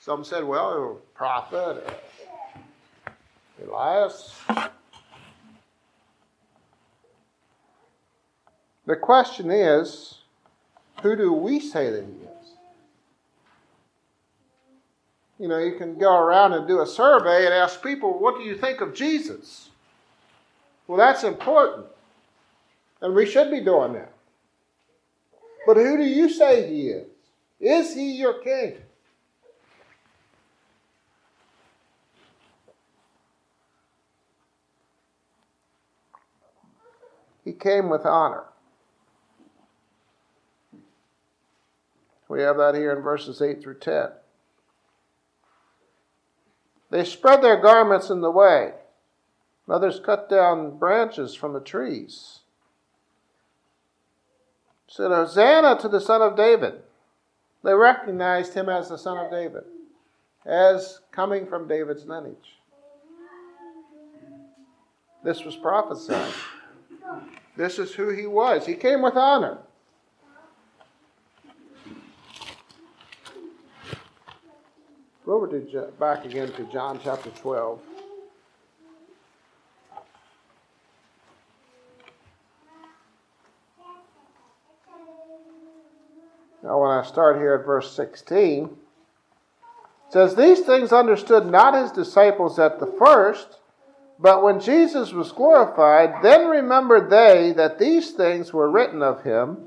Some 0.00 0.24
said, 0.24 0.44
Well, 0.44 1.00
a 1.14 1.16
prophet, 1.16 1.84
uh, 1.86 3.10
Elias. 3.64 4.34
The 8.86 8.96
question 8.96 9.50
is, 9.50 10.14
who 11.02 11.14
do 11.14 11.30
we 11.30 11.60
say 11.60 11.90
that 11.90 12.04
he 12.04 12.10
is? 12.10 12.52
You 15.38 15.48
know, 15.48 15.58
you 15.58 15.76
can 15.76 15.98
go 15.98 16.18
around 16.18 16.54
and 16.54 16.66
do 16.66 16.80
a 16.80 16.86
survey 16.86 17.44
and 17.44 17.54
ask 17.54 17.82
people, 17.82 18.18
what 18.18 18.38
do 18.38 18.44
you 18.44 18.56
think 18.56 18.80
of 18.80 18.94
Jesus? 18.94 19.68
Well, 20.86 20.96
that's 20.96 21.22
important. 21.22 21.86
And 23.00 23.14
we 23.14 23.26
should 23.26 23.50
be 23.50 23.60
doing 23.60 23.92
that. 23.92 24.12
But 25.66 25.76
who 25.76 25.96
do 25.96 26.04
you 26.04 26.28
say 26.28 26.68
he 26.68 26.88
is? 26.88 27.06
Is 27.60 27.94
he 27.94 28.12
your 28.12 28.34
king? 28.42 28.76
He 37.44 37.52
came 37.52 37.88
with 37.88 38.04
honor. 38.04 38.44
We 42.28 42.42
have 42.42 42.58
that 42.58 42.74
here 42.74 42.92
in 42.92 43.02
verses 43.02 43.40
8 43.40 43.62
through 43.62 43.78
10. 43.78 44.08
They 46.90 47.04
spread 47.04 47.42
their 47.42 47.60
garments 47.60 48.10
in 48.10 48.20
the 48.20 48.30
way. 48.30 48.72
Others 49.68 50.00
cut 50.00 50.28
down 50.28 50.78
branches 50.78 51.34
from 51.34 51.52
the 51.52 51.60
trees. 51.60 52.40
Said, 54.88 55.10
Hosanna 55.10 55.78
to 55.80 55.88
the 55.88 56.00
Son 56.00 56.22
of 56.22 56.36
David. 56.36 56.82
They 57.62 57.74
recognized 57.74 58.54
him 58.54 58.68
as 58.68 58.88
the 58.88 58.96
Son 58.96 59.18
of 59.18 59.30
David, 59.30 59.64
as 60.46 61.00
coming 61.12 61.46
from 61.46 61.68
David's 61.68 62.06
lineage. 62.06 62.56
This 65.22 65.44
was 65.44 65.56
prophesied. 65.56 66.32
This 67.56 67.78
is 67.78 67.92
who 67.92 68.10
he 68.10 68.26
was. 68.26 68.64
He 68.64 68.74
came 68.74 69.02
with 69.02 69.16
honor. 69.16 69.58
Go 75.26 75.34
over 75.34 75.48
to 75.48 75.92
back 75.98 76.24
again 76.24 76.50
to 76.52 76.64
John 76.72 76.98
chapter 77.02 77.28
12. 77.30 77.80
Now, 86.62 86.80
when 86.80 86.90
I 86.90 86.97
start 87.08 87.36
here 87.38 87.54
at 87.54 87.66
verse 87.66 87.90
16, 87.92 88.64
it 88.64 90.12
says, 90.12 90.34
These 90.34 90.60
things 90.60 90.92
understood 90.92 91.46
not 91.46 91.74
his 91.74 91.90
disciples 91.90 92.58
at 92.58 92.78
the 92.78 92.86
first, 92.86 93.58
but 94.18 94.42
when 94.42 94.60
Jesus 94.60 95.12
was 95.12 95.32
glorified, 95.32 96.22
then 96.22 96.48
remembered 96.48 97.10
they 97.10 97.52
that 97.56 97.78
these 97.78 98.12
things 98.12 98.52
were 98.52 98.70
written 98.70 99.02
of 99.02 99.22
him, 99.22 99.58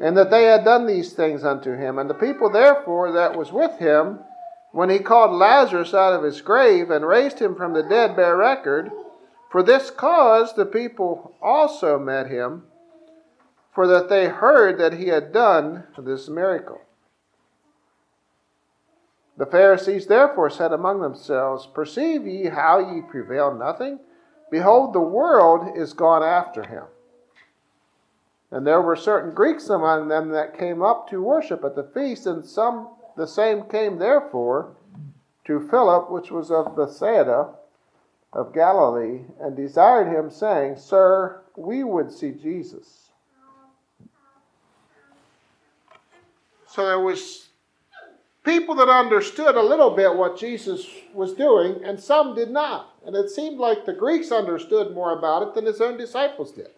and 0.00 0.16
that 0.16 0.30
they 0.30 0.44
had 0.44 0.64
done 0.64 0.86
these 0.86 1.12
things 1.12 1.42
unto 1.42 1.74
him. 1.74 1.98
And 1.98 2.08
the 2.08 2.14
people, 2.14 2.50
therefore, 2.50 3.12
that 3.12 3.36
was 3.36 3.52
with 3.52 3.78
him, 3.78 4.20
when 4.70 4.90
he 4.90 4.98
called 4.98 5.32
Lazarus 5.32 5.94
out 5.94 6.12
of 6.12 6.22
his 6.22 6.40
grave 6.40 6.90
and 6.90 7.06
raised 7.06 7.38
him 7.40 7.56
from 7.56 7.72
the 7.72 7.82
dead, 7.82 8.14
bear 8.14 8.36
record. 8.36 8.90
For 9.50 9.62
this 9.62 9.90
cause 9.90 10.54
the 10.54 10.66
people 10.66 11.34
also 11.40 11.98
met 11.98 12.28
him, 12.28 12.64
for 13.78 13.86
that 13.86 14.08
they 14.08 14.26
heard 14.26 14.76
that 14.76 14.94
he 14.94 15.06
had 15.06 15.32
done 15.32 15.84
this 15.96 16.28
miracle. 16.28 16.80
The 19.36 19.46
Pharisees 19.46 20.08
therefore 20.08 20.50
said 20.50 20.72
among 20.72 21.00
themselves, 21.00 21.68
Perceive 21.72 22.26
ye 22.26 22.46
how 22.46 22.80
ye 22.80 23.02
prevail 23.02 23.54
nothing? 23.54 24.00
Behold, 24.50 24.92
the 24.92 25.00
world 25.00 25.78
is 25.78 25.92
gone 25.92 26.24
after 26.24 26.66
him. 26.66 26.86
And 28.50 28.66
there 28.66 28.82
were 28.82 28.96
certain 28.96 29.32
Greeks 29.32 29.68
among 29.68 30.08
them 30.08 30.30
that 30.30 30.58
came 30.58 30.82
up 30.82 31.08
to 31.10 31.22
worship 31.22 31.62
at 31.62 31.76
the 31.76 31.84
feast, 31.84 32.26
and 32.26 32.44
some 32.44 32.88
the 33.16 33.28
same 33.28 33.62
came 33.62 34.00
therefore 34.00 34.74
to 35.44 35.68
Philip, 35.68 36.10
which 36.10 36.32
was 36.32 36.50
of 36.50 36.74
Bethsaida 36.74 37.54
of 38.32 38.52
Galilee, 38.52 39.20
and 39.40 39.54
desired 39.54 40.08
him, 40.08 40.30
saying, 40.30 40.78
Sir, 40.78 41.42
we 41.56 41.84
would 41.84 42.10
see 42.10 42.32
Jesus. 42.32 43.07
So 46.78 46.86
there 46.86 47.00
was 47.00 47.48
people 48.44 48.76
that 48.76 48.88
understood 48.88 49.56
a 49.56 49.60
little 49.60 49.90
bit 49.90 50.14
what 50.14 50.38
Jesus 50.38 50.86
was 51.12 51.34
doing, 51.34 51.82
and 51.82 51.98
some 51.98 52.36
did 52.36 52.50
not. 52.50 52.94
And 53.04 53.16
it 53.16 53.30
seemed 53.30 53.58
like 53.58 53.84
the 53.84 53.92
Greeks 53.92 54.30
understood 54.30 54.94
more 54.94 55.18
about 55.18 55.42
it 55.42 55.54
than 55.56 55.66
his 55.66 55.80
own 55.80 55.98
disciples 55.98 56.52
did. 56.52 56.70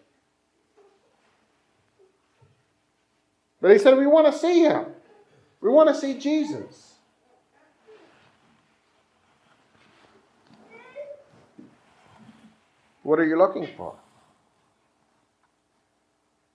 But 3.61 3.69
he 3.69 3.77
said, 3.77 3.95
We 3.95 4.07
want 4.07 4.25
to 4.25 4.39
see 4.39 4.61
him. 4.61 4.87
We 5.61 5.69
want 5.69 5.87
to 5.89 5.93
see 5.93 6.17
Jesus. 6.17 6.95
What 13.03 13.19
are 13.19 13.27
you 13.27 13.37
looking 13.37 13.67
for? 13.77 13.93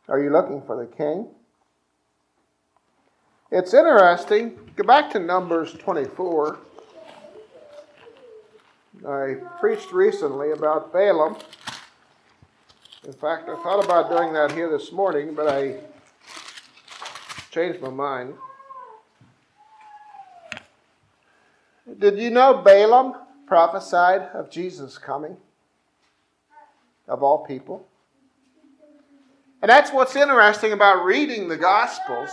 Are 0.09 0.19
you 0.19 0.31
looking 0.31 0.63
for 0.63 0.85
the 0.85 0.93
king? 0.97 1.29
It's 3.51 3.73
interesting. 3.73 4.59
Go 4.75 4.83
back 4.83 5.11
to 5.13 5.21
Numbers 5.21 5.73
24. 5.75 6.59
I 9.07 9.35
preached 9.61 9.93
recently 9.93 10.51
about 10.51 10.93
Balaam. 10.93 11.37
In 13.07 13.13
fact, 13.13 13.49
I 13.49 13.55
thought 13.63 13.85
about 13.85 14.11
doing 14.11 14.33
that 14.33 14.51
here 14.51 14.69
this 14.69 14.91
morning, 14.91 15.33
but 15.35 15.47
I 15.47 15.77
changed 17.53 17.81
my 17.81 17.89
mind. 17.89 18.35
Did 22.01 22.19
you 22.19 22.31
know 22.31 22.63
Balaam 22.65 23.15
prophesied 23.47 24.23
of 24.35 24.51
Jesus 24.51 24.99
coming? 24.99 25.37
Of 27.07 27.23
all 27.23 27.47
people? 27.47 27.87
And 29.63 29.71
that's 29.71 29.93
what's 29.93 30.17
interesting 30.17 30.73
about 30.73 31.05
reading 31.05 31.47
the 31.47 31.57
Gospels, 31.57 32.31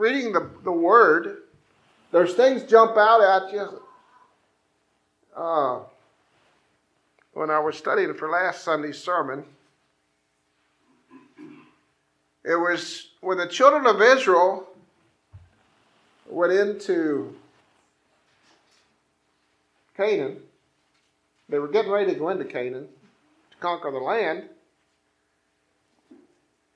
reading 0.00 0.32
the, 0.32 0.48
the 0.64 0.72
Word. 0.72 1.42
There's 2.10 2.34
things 2.34 2.62
jump 2.64 2.96
out 2.96 3.22
at 3.22 3.52
you. 3.52 3.82
Uh, 5.36 5.80
when 7.34 7.50
I 7.50 7.60
was 7.60 7.76
studying 7.76 8.14
for 8.14 8.30
last 8.30 8.64
Sunday's 8.64 8.98
sermon, 8.98 9.44
it 12.44 12.56
was 12.56 13.08
when 13.20 13.36
the 13.36 13.46
children 13.46 13.86
of 13.86 14.00
Israel 14.00 14.66
went 16.26 16.52
into 16.52 17.36
Canaan. 19.96 20.38
They 21.50 21.58
were 21.58 21.68
getting 21.68 21.90
ready 21.90 22.12
to 22.14 22.18
go 22.18 22.30
into 22.30 22.46
Canaan 22.46 22.88
to 23.50 23.56
conquer 23.58 23.90
the 23.90 23.98
land. 23.98 24.44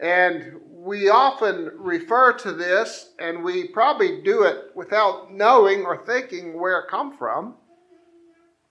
And 0.00 0.61
we 0.70 1.09
often 1.09 1.70
refer 1.76 2.33
to 2.38 2.52
this, 2.52 3.12
and 3.18 3.42
we 3.42 3.68
probably 3.68 4.22
do 4.22 4.42
it 4.42 4.70
without 4.74 5.33
knowing 5.33 5.85
or 5.85 6.04
thinking 6.04 6.59
where 6.59 6.80
it 6.80 6.88
come 6.90 7.16
from. 7.16 7.54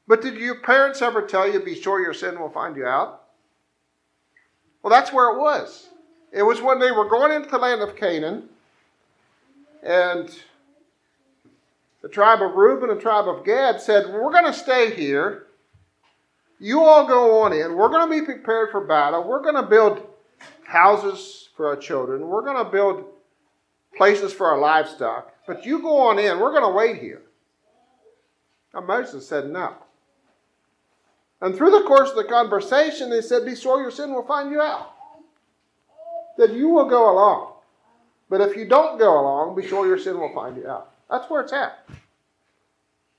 But 0.07 0.21
did 0.21 0.35
your 0.35 0.59
parents 0.59 1.01
ever 1.01 1.21
tell 1.21 1.51
you, 1.51 1.59
be 1.59 1.79
sure 1.79 2.01
your 2.01 2.13
sin 2.13 2.39
will 2.39 2.49
find 2.49 2.75
you 2.75 2.85
out? 2.85 3.23
Well, 4.81 4.91
that's 4.91 5.13
where 5.13 5.33
it 5.33 5.39
was. 5.39 5.87
It 6.31 6.43
was 6.43 6.61
when 6.61 6.79
they 6.79 6.91
were 6.91 7.07
going 7.07 7.31
into 7.31 7.49
the 7.49 7.57
land 7.57 7.81
of 7.81 7.95
Canaan, 7.95 8.49
and 9.81 10.29
the 12.01 12.09
tribe 12.09 12.41
of 12.41 12.55
Reuben 12.55 12.89
and 12.89 12.99
tribe 12.99 13.29
of 13.29 13.45
Gad 13.45 13.79
said, 13.79 14.13
We're 14.13 14.31
going 14.31 14.45
to 14.45 14.53
stay 14.53 14.93
here. 14.93 15.47
You 16.59 16.81
all 16.81 17.07
go 17.07 17.41
on 17.41 17.53
in. 17.53 17.75
We're 17.75 17.89
going 17.89 18.09
to 18.09 18.19
be 18.19 18.25
prepared 18.25 18.71
for 18.71 18.85
battle. 18.85 19.23
We're 19.23 19.41
going 19.41 19.55
to 19.55 19.63
build 19.63 20.05
houses 20.65 21.49
for 21.55 21.67
our 21.67 21.75
children. 21.75 22.27
We're 22.27 22.43
going 22.43 22.63
to 22.63 22.71
build 22.71 23.05
places 23.95 24.33
for 24.33 24.47
our 24.47 24.59
livestock. 24.59 25.33
But 25.45 25.65
you 25.65 25.81
go 25.81 25.97
on 25.97 26.19
in. 26.19 26.39
We're 26.39 26.51
going 26.51 26.63
to 26.63 26.75
wait 26.75 27.01
here. 27.01 27.21
And 28.73 28.87
Moses 28.87 29.27
said, 29.27 29.49
No. 29.49 29.75
And 31.41 31.55
through 31.55 31.71
the 31.71 31.83
course 31.83 32.09
of 32.09 32.15
the 32.15 32.23
conversation, 32.23 33.09
they 33.09 33.21
said, 33.21 33.45
Be 33.45 33.55
sure 33.55 33.81
your 33.81 33.91
sin 33.91 34.13
will 34.13 34.25
find 34.25 34.49
you 34.49 34.61
out. 34.61 34.91
That 36.37 36.53
you 36.53 36.69
will 36.69 36.89
go 36.89 37.11
along. 37.13 37.53
But 38.29 38.41
if 38.41 38.55
you 38.55 38.65
don't 38.65 38.97
go 38.97 39.19
along, 39.19 39.55
be 39.55 39.67
sure 39.67 39.85
your 39.85 39.99
sin 39.99 40.19
will 40.19 40.33
find 40.33 40.57
you 40.57 40.67
out. 40.67 40.91
That's 41.09 41.29
where 41.29 41.41
it's 41.41 41.53
at. 41.53 41.87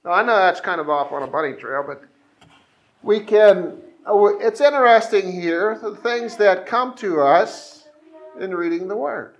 Now, 0.04 0.12
I 0.12 0.22
know 0.22 0.36
that's 0.36 0.60
kind 0.60 0.80
of 0.80 0.90
off 0.90 1.12
on 1.12 1.22
a 1.22 1.26
bunny 1.26 1.52
trail, 1.52 1.84
but 1.86 2.02
we 3.02 3.20
can, 3.20 3.78
Uh, 4.06 4.36
it's 4.38 4.60
interesting 4.60 5.32
here, 5.32 5.78
the 5.82 5.96
things 5.96 6.36
that 6.36 6.66
come 6.66 6.94
to 6.96 7.20
us 7.20 7.84
in 8.38 8.54
reading 8.54 8.86
the 8.86 8.96
Word. 8.96 9.36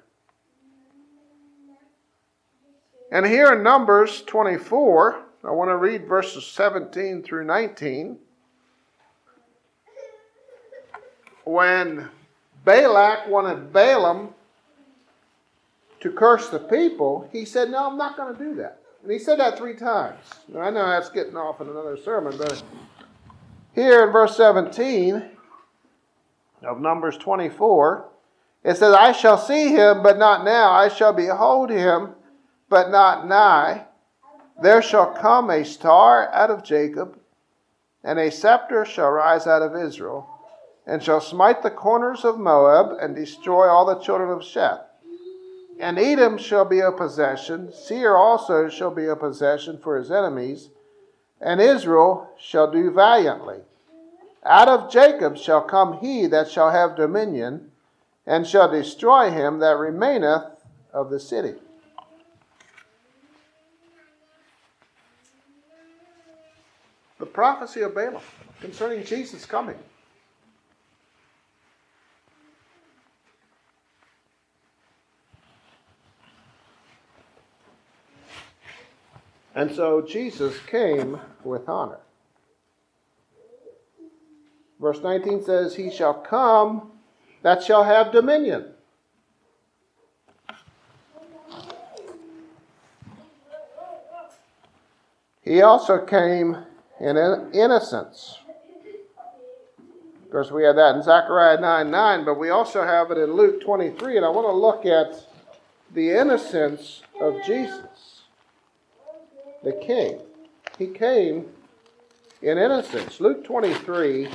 And 3.13 3.27
here 3.27 3.53
in 3.53 3.63
Numbers 3.63 4.23
24, 4.23 5.23
I 5.45 5.51
want 5.51 5.69
to 5.69 5.77
read 5.77 6.09
verses 6.09 6.47
17 6.47 7.23
through 7.23 7.45
19. 7.45 8.19
When 11.45 12.09
Balak 12.65 13.29
wanted 13.29 13.71
Balaam 13.71 14.31
to 16.01 16.11
curse 16.11 16.49
the 16.49 16.59
people, 16.59 17.29
he 17.31 17.45
said, 17.45 17.71
No, 17.71 17.91
I'm 17.91 17.99
not 17.99 18.17
going 18.17 18.35
to 18.35 18.43
do 18.43 18.55
that. 18.55 18.81
And 19.03 19.13
he 19.13 19.19
said 19.19 19.39
that 19.39 19.59
three 19.59 19.75
times. 19.75 20.25
Now, 20.49 20.63
I 20.63 20.71
know 20.71 20.89
that's 20.89 21.11
getting 21.11 21.37
off 21.37 21.61
in 21.61 21.69
another 21.69 21.99
sermon, 21.99 22.35
but 22.39 22.63
here 23.75 24.05
in 24.05 24.13
verse 24.13 24.37
17 24.37 25.31
of 26.63 26.81
Numbers 26.81 27.19
24, 27.19 28.09
it 28.63 28.77
says, 28.77 28.95
I 28.95 29.13
shall 29.13 29.37
see 29.37 29.69
him, 29.69 30.03
but 30.03 30.19
not 30.19 30.45
now. 30.45 30.71
I 30.71 30.89
shall 30.89 31.13
behold 31.13 31.71
him, 31.71 32.15
but 32.69 32.91
not 32.91 33.29
nigh. 33.29 33.87
There 34.63 34.81
shall 34.81 35.13
come 35.13 35.51
a 35.51 35.65
star 35.65 36.33
out 36.33 36.51
of 36.51 36.65
Jacob, 36.65 37.19
and 38.03 38.19
a 38.19 38.31
scepter 38.31 38.85
shall 38.85 39.11
rise 39.11 39.47
out 39.47 39.63
of 39.63 39.77
Israel, 39.77 40.29
and 40.87 41.03
shall 41.03 41.21
smite 41.21 41.63
the 41.63 41.71
corners 41.71 42.25
of 42.25 42.39
Moab, 42.39 42.97
and 43.01 43.15
destroy 43.15 43.67
all 43.69 43.85
the 43.85 44.01
children 44.01 44.31
of 44.31 44.41
Sheth. 44.41 44.85
And 45.81 45.99
Edom 45.99 46.39
shall 46.39 46.65
be 46.65 46.81
a 46.81 46.93
possession, 46.93 47.73
Seir 47.73 48.17
also 48.17 48.69
shall 48.69 48.93
be 48.93 49.07
a 49.07 49.17
possession 49.17 49.79
for 49.79 49.99
his 49.99 50.11
enemies, 50.11 50.71
and 51.41 51.61
Israel 51.61 52.31
shall 52.39 52.71
do 52.71 52.91
valiantly. 52.91 53.59
Out 54.45 54.69
of 54.69 54.91
Jacob 54.91 55.37
shall 55.37 55.63
come 55.63 55.99
he 55.99 56.27
that 56.27 56.51
shall 56.51 56.71
have 56.71 56.97
dominion, 56.97 57.71
and 58.27 58.47
shall 58.47 58.71
destroy 58.71 59.31
him 59.31 59.59
that 59.59 59.79
remaineth 59.79 60.45
of 60.93 61.11
the 61.11 61.21
city. 61.21 61.55
The 67.19 67.27
prophecy 67.27 67.81
of 67.83 67.95
Balaam 67.95 68.23
concerning 68.61 69.05
Jesus 69.05 69.47
coming. 69.47 69.79
And 79.55 79.71
so 79.71 80.03
Jesus 80.03 80.59
came 80.67 81.21
with 81.45 81.69
honor. 81.69 81.99
Verse 84.81 85.01
19 85.01 85.45
says, 85.45 85.77
He 85.77 85.91
shall 85.91 86.15
come 86.15 86.91
that 87.43 87.63
shall 87.63 87.85
have 87.85 88.11
dominion. 88.11 88.73
He 95.43 95.61
also 95.61 96.05
came 96.05 96.57
in 96.99 97.17
innocence. 97.53 98.39
Of 100.25 100.31
course, 100.31 100.51
we 100.51 100.65
have 100.65 100.75
that 100.77 100.97
in 100.97 101.03
Zechariah 101.03 101.61
9 101.61 101.91
9, 101.91 102.25
but 102.25 102.39
we 102.39 102.49
also 102.49 102.83
have 102.83 103.11
it 103.11 103.19
in 103.19 103.35
Luke 103.35 103.63
23, 103.63 104.17
and 104.17 104.27
I 104.27 104.31
want 104.31 104.49
to 104.49 104.53
look 104.53 104.87
at 104.87 105.29
the 105.93 106.11
innocence 106.11 107.03
of 107.21 107.37
Jesus 107.47 108.14
the 109.65 109.73
king. 109.73 110.19
He 110.79 110.89
came 110.89 111.47
in 112.43 112.59
innocence. 112.59 113.21
Luke 113.21 113.45
23, 113.45 114.29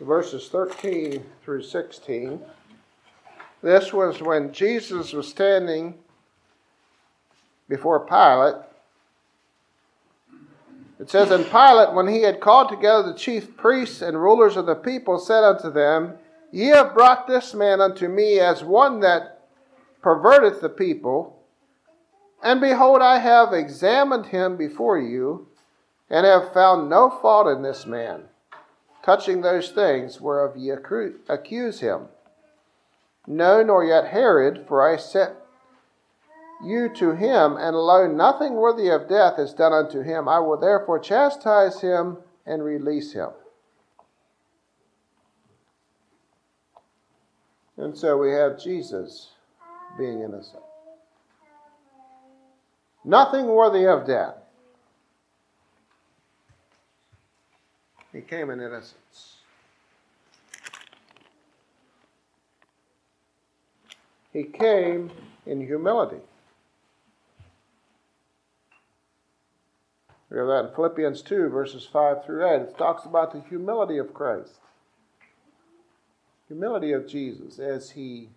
verses 0.00 0.48
13 0.48 1.24
through 1.42 1.62
16. 1.62 2.40
This 3.62 3.92
was 3.92 4.20
when 4.20 4.52
Jesus 4.52 5.12
was 5.12 5.28
standing 5.28 5.94
before 7.68 8.00
Pilate. 8.00 8.62
It 11.00 11.10
says, 11.10 11.30
And 11.30 11.46
Pilate, 11.46 11.94
when 11.94 12.08
he 12.08 12.22
had 12.22 12.40
called 12.40 12.68
together 12.68 13.02
the 13.02 13.18
chief 13.18 13.56
priests 13.56 14.02
and 14.02 14.20
rulers 14.20 14.56
of 14.56 14.66
the 14.66 14.74
people, 14.74 15.18
said 15.18 15.42
unto 15.42 15.70
them, 15.70 16.14
Ye 16.52 16.66
have 16.66 16.94
brought 16.94 17.26
this 17.26 17.54
man 17.54 17.80
unto 17.80 18.08
me 18.08 18.38
as 18.38 18.62
one 18.62 19.00
that 19.00 19.48
perverteth 20.02 20.60
the 20.60 20.68
people. 20.68 21.35
And 22.46 22.60
behold, 22.60 23.02
I 23.02 23.18
have 23.18 23.52
examined 23.52 24.26
him 24.26 24.56
before 24.56 25.00
you, 25.00 25.48
and 26.08 26.24
have 26.24 26.52
found 26.52 26.88
no 26.88 27.10
fault 27.10 27.48
in 27.48 27.62
this 27.62 27.86
man, 27.86 28.26
touching 29.02 29.40
those 29.40 29.72
things 29.72 30.20
whereof 30.20 30.56
ye 30.56 30.70
accuse 31.28 31.80
him. 31.80 32.02
No, 33.26 33.64
nor 33.64 33.84
yet 33.84 34.06
Herod, 34.06 34.64
for 34.68 34.88
I 34.88 34.96
set 34.96 35.34
you 36.64 36.88
to 36.90 37.16
him, 37.16 37.56
and 37.56 37.74
lo, 37.74 38.06
nothing 38.06 38.54
worthy 38.54 38.90
of 38.90 39.08
death 39.08 39.40
is 39.40 39.52
done 39.52 39.72
unto 39.72 40.02
him. 40.02 40.28
I 40.28 40.38
will 40.38 40.56
therefore 40.56 41.00
chastise 41.00 41.80
him 41.80 42.18
and 42.46 42.62
release 42.62 43.12
him. 43.12 43.30
And 47.76 47.98
so 47.98 48.16
we 48.16 48.30
have 48.30 48.62
Jesus 48.62 49.32
being 49.98 50.22
innocent 50.22 50.62
nothing 53.06 53.46
worthy 53.46 53.86
of 53.86 54.06
death. 54.06 54.34
He 58.12 58.20
came 58.20 58.50
in 58.50 58.60
innocence. 58.60 59.36
He 64.32 64.44
came 64.44 65.10
in 65.46 65.64
humility. 65.64 66.20
We 70.28 70.38
have 70.38 70.48
that 70.48 70.66
in 70.68 70.74
Philippians 70.74 71.22
2, 71.22 71.48
verses 71.48 71.88
5 71.90 72.24
through 72.24 72.46
8. 72.46 72.62
It 72.62 72.78
talks 72.78 73.06
about 73.06 73.32
the 73.32 73.40
humility 73.48 73.96
of 73.96 74.12
Christ. 74.12 74.58
Humility 76.48 76.92
of 76.92 77.08
Jesus 77.08 77.58
as 77.58 77.90
he 77.90 78.30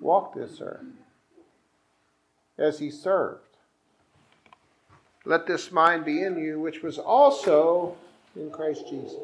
walked 0.00 0.36
this 0.36 0.60
earth, 0.60 0.84
as 2.58 2.78
he 2.78 2.90
served 2.90 3.45
let 5.26 5.46
this 5.46 5.72
mind 5.72 6.04
be 6.04 6.22
in 6.22 6.38
you, 6.38 6.60
which 6.60 6.82
was 6.82 6.98
also 6.98 7.96
in 8.36 8.48
Christ 8.50 8.88
Jesus. 8.88 9.18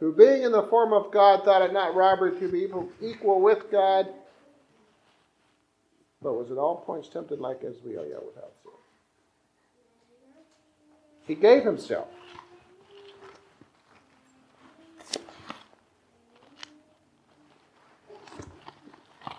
Who, 0.00 0.12
being 0.12 0.42
in 0.42 0.52
the 0.52 0.64
form 0.64 0.92
of 0.92 1.10
God, 1.10 1.44
thought 1.44 1.62
it 1.62 1.72
not 1.72 1.94
robbery 1.94 2.38
to 2.40 2.48
be 2.48 2.68
equal 3.00 3.40
with 3.40 3.70
God, 3.70 4.08
but 6.20 6.34
was 6.34 6.50
at 6.50 6.58
all 6.58 6.76
points 6.76 7.08
tempted 7.08 7.38
like 7.40 7.62
as 7.62 7.76
we 7.84 7.96
are, 7.96 8.04
yet 8.04 8.22
without 8.26 8.52
sin. 8.62 8.72
He 11.26 11.34
gave 11.34 11.62
himself. 11.62 12.08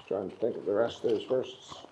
trying 0.07 0.29
to 0.29 0.35
think 0.37 0.55
of 0.55 0.65
the 0.65 0.71
rest 0.73 1.03
of 1.03 1.09
those 1.09 1.25
verses. 1.25 1.86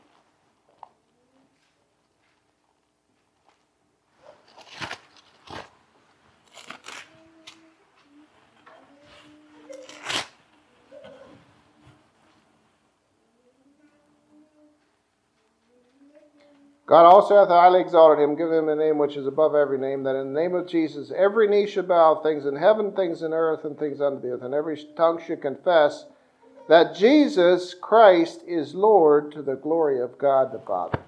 God 16.96 17.08
also 17.08 17.36
hath 17.38 17.50
highly 17.50 17.82
exalted 17.82 18.24
him, 18.24 18.38
given 18.38 18.58
him 18.58 18.70
a 18.70 18.76
name 18.78 18.98
which 18.98 19.18
is 19.18 19.28
above 19.28 19.54
every 19.54 19.78
name, 19.78 20.04
that 20.04 20.16
in 20.16 20.34
the 20.34 20.40
name 20.40 20.56
of 20.56 20.66
Jesus 20.66 21.12
every 21.14 21.46
knee 21.46 21.68
should 21.68 21.90
bow, 21.90 22.22
things 22.24 22.46
in 22.46 22.56
heaven, 22.56 22.94
things 22.94 23.22
in 23.22 23.34
earth, 23.34 23.66
and 23.66 23.78
things 23.78 24.00
under 24.00 24.22
the 24.22 24.30
earth, 24.30 24.44
and 24.44 24.54
every 24.54 24.82
tongue 24.96 25.22
should 25.22 25.42
confess 25.42 26.06
that 26.70 26.96
Jesus 26.96 27.74
Christ 27.74 28.44
is 28.48 28.74
Lord 28.74 29.34
to 29.34 29.42
the 29.42 29.58
glory 29.58 30.00
of 30.00 30.18
God 30.18 30.54
the 30.54 30.60
Father. 30.60 31.00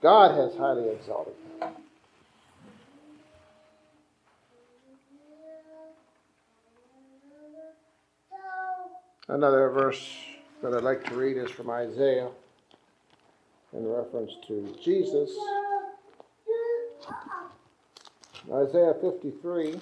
God 0.00 0.34
has 0.34 0.56
highly 0.56 0.88
exalted 0.88 1.34
him. 1.60 1.68
Another 9.28 9.68
verse 9.68 10.31
that 10.62 10.74
I'd 10.74 10.84
like 10.84 11.04
to 11.08 11.14
read 11.16 11.36
is 11.36 11.50
from 11.50 11.70
Isaiah 11.70 12.28
in 13.72 13.86
reference 13.86 14.30
to 14.46 14.76
Jesus. 14.82 15.30
Isaiah 18.52 18.94
53. 19.00 19.80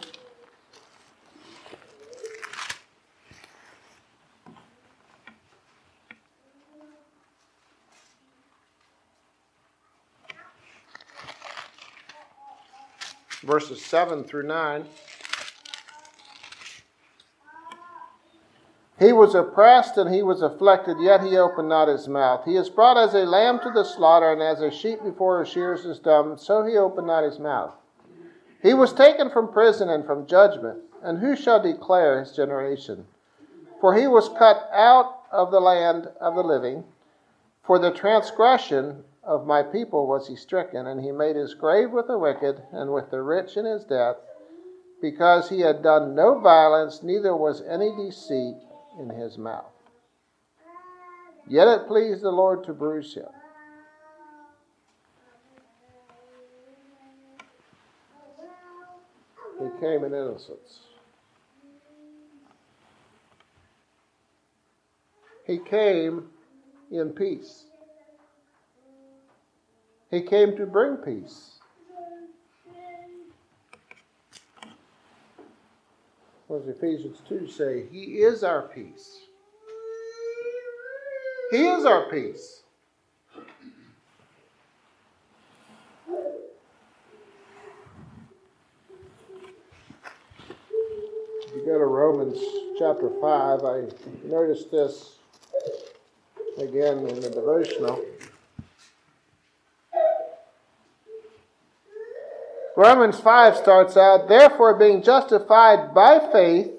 Verses 13.42 13.84
7 13.84 14.24
through 14.24 14.44
9. 14.44 14.84
He 19.00 19.14
was 19.14 19.34
oppressed 19.34 19.96
and 19.96 20.14
he 20.14 20.22
was 20.22 20.42
afflicted, 20.42 21.00
yet 21.00 21.22
he 21.22 21.38
opened 21.38 21.70
not 21.70 21.88
his 21.88 22.06
mouth. 22.06 22.44
He 22.44 22.56
is 22.56 22.68
brought 22.68 22.98
as 22.98 23.14
a 23.14 23.24
lamb 23.24 23.58
to 23.60 23.70
the 23.70 23.82
slaughter, 23.82 24.30
and 24.30 24.42
as 24.42 24.60
a 24.60 24.70
sheep 24.70 25.02
before 25.02 25.38
her 25.38 25.46
shears 25.46 25.86
is 25.86 25.98
dumb, 25.98 26.36
so 26.36 26.62
he 26.64 26.76
opened 26.76 27.06
not 27.06 27.24
his 27.24 27.38
mouth. 27.38 27.72
He 28.62 28.74
was 28.74 28.92
taken 28.92 29.30
from 29.30 29.54
prison 29.54 29.88
and 29.88 30.04
from 30.04 30.26
judgment, 30.26 30.80
and 31.02 31.18
who 31.18 31.34
shall 31.34 31.62
declare 31.62 32.20
his 32.20 32.32
generation? 32.32 33.06
For 33.80 33.94
he 33.94 34.06
was 34.06 34.28
cut 34.28 34.68
out 34.70 35.22
of 35.32 35.50
the 35.50 35.60
land 35.60 36.10
of 36.20 36.34
the 36.34 36.42
living. 36.42 36.84
For 37.62 37.78
the 37.78 37.92
transgression 37.92 39.04
of 39.24 39.46
my 39.46 39.62
people 39.62 40.06
was 40.06 40.28
he 40.28 40.36
stricken, 40.36 40.86
and 40.86 41.00
he 41.00 41.10
made 41.10 41.36
his 41.36 41.54
grave 41.54 41.90
with 41.90 42.06
the 42.06 42.18
wicked 42.18 42.64
and 42.70 42.92
with 42.92 43.10
the 43.10 43.22
rich 43.22 43.56
in 43.56 43.64
his 43.64 43.82
death, 43.82 44.16
because 45.00 45.48
he 45.48 45.60
had 45.60 45.82
done 45.82 46.14
no 46.14 46.38
violence, 46.38 47.02
neither 47.02 47.34
was 47.34 47.62
any 47.62 47.96
deceit 47.96 48.56
in 48.98 49.11
his 49.11 49.38
mouth. 49.38 49.72
Yet 51.48 51.68
it 51.68 51.87
pleased 51.87 52.22
the 52.22 52.31
Lord 52.31 52.64
to 52.64 52.72
bruise 52.72 53.14
him. 53.14 53.26
He 59.59 59.81
came 59.81 60.05
in 60.05 60.14
innocence. 60.14 60.81
He 65.46 65.59
came 65.59 66.29
in 66.90 67.11
peace. 67.11 67.64
He 70.11 70.22
came 70.22 70.57
to 70.57 70.66
bring 70.66 70.96
peace. 70.96 71.59
What 76.50 76.66
does 76.66 76.76
Ephesians 76.76 77.22
2 77.28 77.46
say? 77.46 77.84
He 77.92 78.22
is 78.22 78.42
our 78.42 78.62
peace. 78.62 79.20
He 81.52 81.58
is 81.58 81.84
our 81.84 82.10
peace. 82.10 82.62
If 91.46 91.54
you 91.54 91.64
go 91.64 91.78
to 91.78 91.84
Romans 91.84 92.40
chapter 92.80 93.12
5, 93.20 93.64
I 93.64 93.84
noticed 94.24 94.72
this 94.72 95.18
again 96.58 97.06
in 97.06 97.20
the 97.20 97.30
devotional. 97.30 98.04
Romans 102.80 103.20
5 103.20 103.58
starts 103.58 103.94
out, 103.98 104.26
Therefore, 104.26 104.78
being 104.78 105.02
justified 105.02 105.92
by 105.92 106.18
faith, 106.32 106.70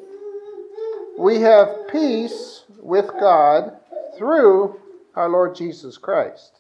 we 1.16 1.42
have 1.42 1.88
peace 1.92 2.64
with 2.80 3.06
God 3.20 3.78
through 4.18 4.80
our 5.14 5.30
Lord 5.30 5.54
Jesus 5.54 6.00
Christ. 6.00 6.54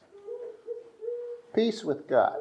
Peace 1.56 1.84
with 1.84 2.08
God. 2.08 2.36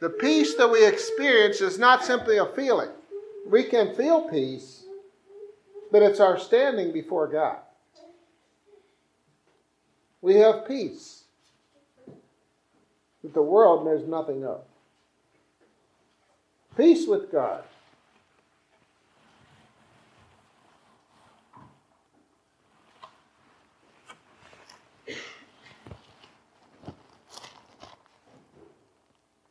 The 0.00 0.10
peace 0.10 0.56
that 0.56 0.72
we 0.72 0.84
experience 0.84 1.60
is 1.60 1.78
not 1.78 2.04
simply 2.04 2.38
a 2.38 2.46
feeling. 2.46 2.90
We 3.48 3.62
can 3.62 3.94
feel 3.94 4.28
peace, 4.28 4.82
but 5.92 6.02
it's 6.02 6.18
our 6.18 6.40
standing 6.40 6.92
before 6.92 7.28
God. 7.28 7.58
We 10.20 10.34
have 10.34 10.66
peace 10.66 11.25
that 13.26 13.34
the 13.34 13.42
world 13.42 13.84
knows 13.84 14.06
nothing 14.06 14.44
of. 14.44 14.60
Peace 16.76 17.08
with 17.08 17.32
God. 17.32 17.64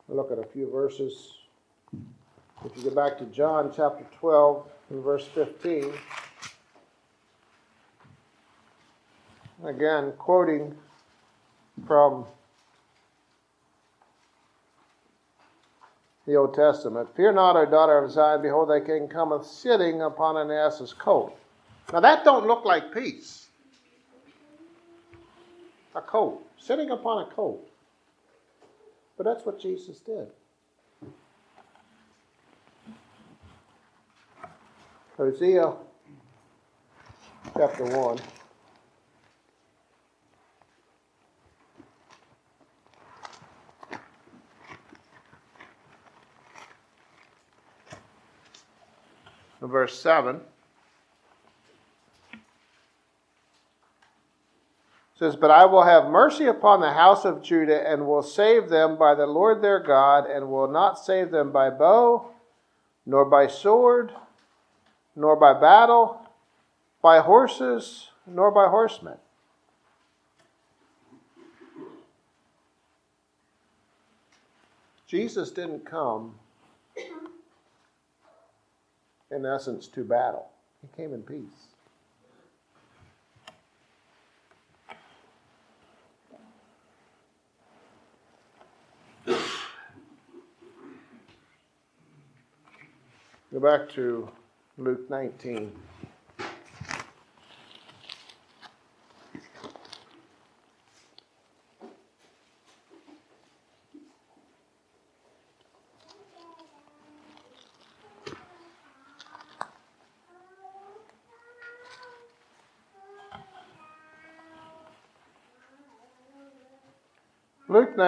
Look 0.08 0.32
at 0.32 0.40
a 0.40 0.46
few 0.46 0.72
verses. 0.72 1.34
If 2.64 2.78
you 2.78 2.84
go 2.84 2.96
back 2.96 3.18
to 3.18 3.26
John 3.26 3.74
chapter 3.76 4.06
12 4.18 4.66
and 4.92 5.04
verse 5.04 5.26
15, 5.36 5.92
again, 9.66 10.14
quoting 10.18 10.74
from 11.86 12.26
the 16.26 16.36
Old 16.36 16.54
Testament. 16.54 17.16
Fear 17.16 17.34
not, 17.34 17.56
O 17.56 17.66
daughter 17.66 17.98
of 17.98 18.12
Zion, 18.12 18.42
behold, 18.42 18.70
thy 18.70 18.80
king 18.80 19.08
cometh 19.08 19.46
sitting 19.46 20.02
upon 20.02 20.38
an 20.38 20.52
ass's 20.52 20.94
coat. 20.94 21.34
Now 21.94 22.00
that 22.00 22.24
don't 22.24 22.48
look 22.48 22.66
like 22.66 22.94
peace. 22.94 23.48
A 25.96 26.02
coat, 26.02 26.42
sitting 26.58 26.90
upon 26.90 27.28
a 27.28 27.34
coat. 27.34 27.62
But 29.18 29.24
that's 29.26 29.46
what 29.46 29.62
Jesus 29.62 30.00
did. 30.00 30.28
Hosea 35.16 35.74
chapter 37.56 37.86
1. 37.86 38.20
Verse 49.70 50.00
7 50.00 50.42
says, 55.18 55.36
But 55.36 55.52
I 55.52 55.66
will 55.66 55.84
have 55.84 56.10
mercy 56.10 56.46
upon 56.46 56.82
the 56.82 56.94
house 56.94 57.26
of 57.26 57.42
Judah 57.42 57.90
and 57.90 58.06
will 58.06 58.22
save 58.22 58.70
them 58.70 58.98
by 58.98 59.16
the 59.16 59.26
Lord 59.26 59.62
their 59.62 59.80
God, 59.80 60.30
and 60.30 60.50
will 60.50 60.68
not 60.68 61.00
save 61.00 61.32
them 61.32 61.52
by 61.52 61.70
bow, 61.70 62.32
nor 63.06 63.26
by 63.26 63.48
sword, 63.48 64.12
nor 65.16 65.36
by 65.36 65.54
battle, 65.54 66.22
by 67.02 67.20
horses, 67.20 68.10
nor 68.28 68.52
by 68.52 68.68
horsemen. 68.68 69.18
Jesus 75.08 75.52
didn't 75.52 75.86
come 75.86 76.36
in 79.36 79.46
essence, 79.46 79.88
to 79.88 80.04
battle. 80.04 80.48
He 80.82 80.88
came 80.96 81.14
in 81.14 81.22
peace. 81.22 81.44
Go 93.54 93.60
back 93.62 93.90
to 93.92 94.30
Luke 94.78 95.10
19. 95.10 95.72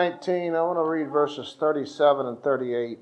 19, 0.09 0.55
I 0.55 0.61
want 0.61 0.77
to 0.77 0.83
read 0.83 1.09
verses 1.09 1.57
37 1.59 2.27
and 2.27 2.41
38. 2.41 2.97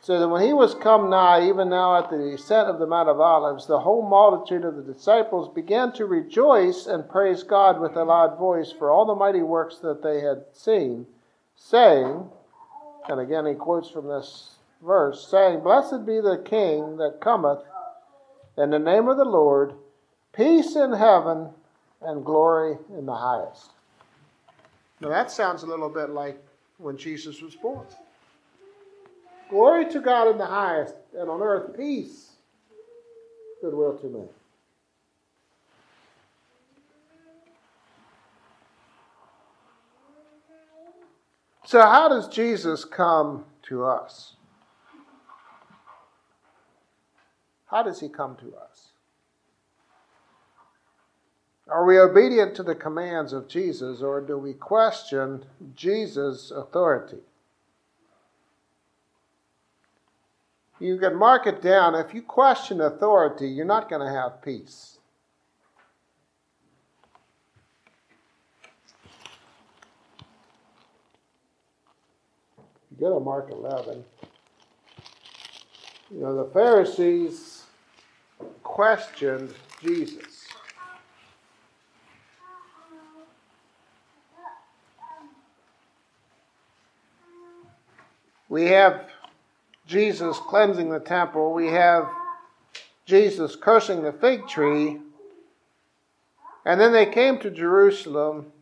says, 0.00 0.20
And 0.20 0.32
when 0.32 0.44
he 0.44 0.52
was 0.52 0.74
come 0.74 1.08
nigh, 1.08 1.48
even 1.48 1.68
now 1.68 1.96
at 1.96 2.10
the 2.10 2.18
descent 2.18 2.68
of 2.68 2.80
the 2.80 2.88
Mount 2.88 3.08
of 3.08 3.20
Olives, 3.20 3.68
the 3.68 3.78
whole 3.78 4.02
multitude 4.02 4.64
of 4.64 4.74
the 4.74 4.92
disciples 4.92 5.48
began 5.54 5.92
to 5.92 6.06
rejoice 6.06 6.86
and 6.86 7.08
praise 7.08 7.44
God 7.44 7.80
with 7.80 7.94
a 7.94 8.02
loud 8.02 8.36
voice 8.36 8.72
for 8.72 8.90
all 8.90 9.06
the 9.06 9.14
mighty 9.14 9.42
works 9.42 9.76
that 9.78 10.02
they 10.02 10.22
had 10.22 10.44
seen, 10.52 11.06
saying, 11.54 12.28
and 13.08 13.20
again 13.20 13.46
he 13.46 13.54
quotes 13.54 13.88
from 13.88 14.08
this 14.08 14.56
verse, 14.82 15.24
saying, 15.30 15.60
Blessed 15.60 16.04
be 16.04 16.20
the 16.20 16.42
King 16.44 16.96
that 16.96 17.20
cometh 17.20 17.60
in 18.58 18.70
the 18.70 18.78
name 18.80 19.06
of 19.06 19.16
the 19.16 19.24
Lord, 19.24 19.74
peace 20.32 20.74
in 20.74 20.94
heaven 20.94 21.50
and 22.02 22.24
glory 22.24 22.76
in 22.98 23.06
the 23.06 23.14
highest. 23.14 23.70
Now 25.00 25.08
that 25.08 25.30
sounds 25.30 25.62
a 25.62 25.66
little 25.66 25.88
bit 25.88 26.10
like 26.10 26.42
when 26.78 26.96
Jesus 26.96 27.40
was 27.40 27.54
born. 27.54 27.86
Glory 29.48 29.90
to 29.90 30.00
God 30.00 30.30
in 30.30 30.38
the 30.38 30.46
highest, 30.46 30.94
and 31.16 31.28
on 31.28 31.42
earth 31.42 31.76
peace, 31.76 32.32
goodwill 33.60 33.98
to 33.98 34.06
men. 34.06 34.28
So, 41.64 41.80
how 41.80 42.08
does 42.08 42.28
Jesus 42.28 42.84
come 42.84 43.44
to 43.68 43.84
us? 43.84 44.34
How 47.66 47.82
does 47.84 48.00
he 48.00 48.08
come 48.08 48.36
to 48.36 48.52
us? 48.56 48.90
Are 51.70 51.84
we 51.84 51.98
obedient 51.98 52.56
to 52.56 52.62
the 52.64 52.74
commands 52.74 53.32
of 53.32 53.46
Jesus 53.46 54.02
or 54.02 54.20
do 54.20 54.36
we 54.36 54.54
question 54.54 55.44
Jesus' 55.76 56.50
authority? 56.50 57.18
You 60.80 60.98
can 60.98 61.14
mark 61.14 61.46
it 61.46 61.62
down. 61.62 61.94
If 61.94 62.14
you 62.14 62.22
question 62.22 62.80
authority, 62.80 63.46
you're 63.46 63.66
not 63.66 63.88
going 63.88 64.00
to 64.00 64.12
have 64.12 64.42
peace. 64.42 64.98
You 72.90 72.96
go 72.98 73.18
to 73.18 73.24
Mark 73.24 73.50
11. 73.50 74.04
You 76.10 76.20
know, 76.20 76.34
the 76.34 76.50
Pharisees 76.50 77.64
questioned 78.64 79.54
Jesus. 79.82 80.29
We 88.50 88.66
have 88.66 89.08
Jesus 89.86 90.38
cleansing 90.38 90.90
the 90.90 90.98
temple. 90.98 91.52
We 91.52 91.68
have 91.68 92.08
Jesus 93.06 93.54
cursing 93.54 94.02
the 94.02 94.12
fig 94.12 94.48
tree. 94.48 94.98
And 96.64 96.80
then 96.80 96.92
they 96.92 97.06
came 97.06 97.38
to 97.38 97.50
Jerusalem 97.50 98.52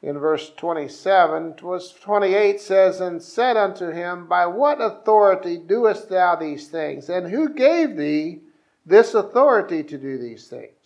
in 0.00 0.18
verse 0.18 0.52
27. 0.56 1.54
Verse 1.60 1.92
28 1.92 2.60
says, 2.60 3.00
And 3.00 3.20
said 3.20 3.56
unto 3.56 3.90
him, 3.90 4.28
By 4.28 4.46
what 4.46 4.80
authority 4.80 5.58
doest 5.58 6.08
thou 6.08 6.36
these 6.36 6.68
things? 6.68 7.10
And 7.10 7.28
who 7.28 7.52
gave 7.52 7.96
thee 7.96 8.42
this 8.86 9.12
authority 9.12 9.82
to 9.82 9.98
do 9.98 10.18
these 10.18 10.46
things? 10.46 10.79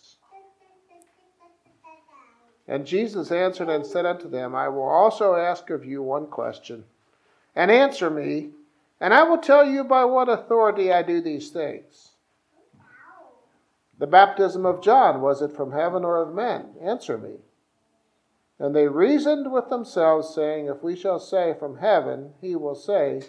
And 2.67 2.87
Jesus 2.87 3.31
answered 3.31 3.69
and 3.69 3.85
said 3.85 4.05
unto 4.05 4.29
them, 4.29 4.55
I 4.55 4.69
will 4.69 4.87
also 4.87 5.35
ask 5.35 5.69
of 5.69 5.85
you 5.85 6.01
one 6.01 6.27
question, 6.27 6.85
and 7.55 7.69
answer 7.69 8.09
me, 8.09 8.49
and 8.99 9.13
I 9.13 9.23
will 9.23 9.37
tell 9.37 9.65
you 9.65 9.83
by 9.83 10.05
what 10.05 10.29
authority 10.29 10.91
I 10.91 11.03
do 11.03 11.21
these 11.21 11.49
things. 11.49 12.11
The 13.97 14.07
baptism 14.07 14.65
of 14.65 14.81
John, 14.81 15.21
was 15.21 15.41
it 15.41 15.55
from 15.55 15.71
heaven 15.71 16.03
or 16.03 16.21
of 16.21 16.33
men? 16.33 16.75
Answer 16.81 17.17
me. 17.17 17.35
And 18.59 18.75
they 18.75 18.87
reasoned 18.87 19.51
with 19.51 19.69
themselves, 19.69 20.33
saying, 20.33 20.67
If 20.67 20.81
we 20.81 20.95
shall 20.95 21.19
say 21.19 21.53
from 21.57 21.77
heaven, 21.77 22.33
he 22.41 22.55
will 22.55 22.75
say, 22.75 23.23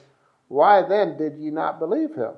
Why 0.49 0.83
then 0.83 1.17
did 1.17 1.37
ye 1.37 1.51
not 1.51 1.79
believe 1.79 2.15
him? 2.15 2.35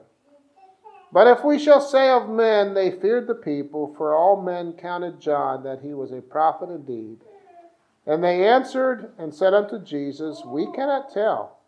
But 1.11 1.27
if 1.27 1.45
we 1.45 1.59
shall 1.59 1.81
say 1.81 2.11
of 2.11 2.29
men, 2.29 2.75
they 2.75 2.91
feared 2.91 3.27
the 3.27 3.35
people, 3.35 3.95
for 3.97 4.15
all 4.15 4.43
men 4.43 4.75
counted 4.75 5.21
John 5.21 5.63
that 5.63 5.81
he 5.81 5.95
was 5.95 6.13
a 6.13 6.21
prophet 6.21 6.69
indeed. 6.69 7.19
And 8.07 8.23
they 8.23 8.47
answered 8.47 9.13
and 9.19 9.35
said 9.35 9.55
unto 9.55 9.83
Jesus, 9.83 10.43
We 10.45 10.67
cannot 10.73 11.13
tell. 11.13 11.59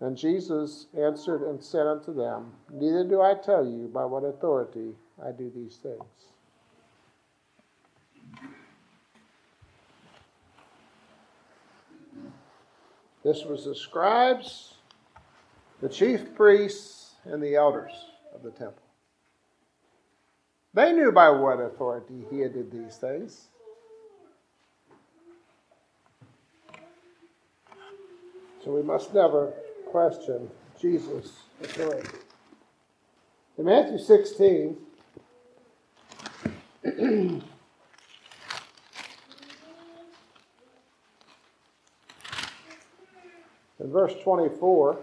And 0.00 0.16
Jesus 0.16 0.86
answered 0.98 1.42
and 1.42 1.62
said 1.62 1.86
unto 1.86 2.12
them, 2.12 2.52
Neither 2.70 3.04
do 3.04 3.20
I 3.20 3.34
tell 3.34 3.64
you 3.64 3.90
by 3.92 4.04
what 4.04 4.24
authority 4.24 4.94
I 5.22 5.30
do 5.30 5.50
these 5.54 5.76
things. 5.76 6.02
This 13.22 13.44
was 13.44 13.66
the 13.66 13.74
scribes, 13.76 14.74
the 15.80 15.88
chief 15.88 16.34
priests, 16.34 17.14
and 17.24 17.40
the 17.40 17.54
elders 17.54 18.11
of 18.34 18.42
the 18.42 18.50
temple. 18.50 18.82
They 20.74 20.92
knew 20.92 21.12
by 21.12 21.28
what 21.30 21.60
authority 21.60 22.24
he 22.30 22.38
did 22.38 22.70
these 22.70 22.96
things. 22.96 23.48
So 28.64 28.70
we 28.70 28.82
must 28.82 29.12
never 29.12 29.52
question 29.86 30.48
Jesus' 30.80 31.42
authority. 31.62 32.08
In 33.58 33.64
Matthew 33.66 33.98
16, 33.98 34.76
in 36.84 37.42
verse 43.80 44.14
24, 44.22 44.98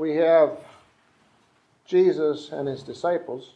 we 0.00 0.16
have 0.16 0.56
Jesus 1.84 2.52
and 2.52 2.66
his 2.66 2.82
disciples. 2.82 3.52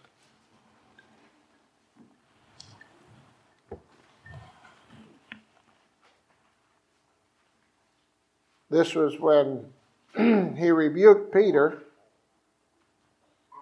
This 8.69 8.95
was 8.95 9.19
when 9.19 9.65
he 10.59 10.71
rebuked 10.71 11.33
Peter. 11.33 11.83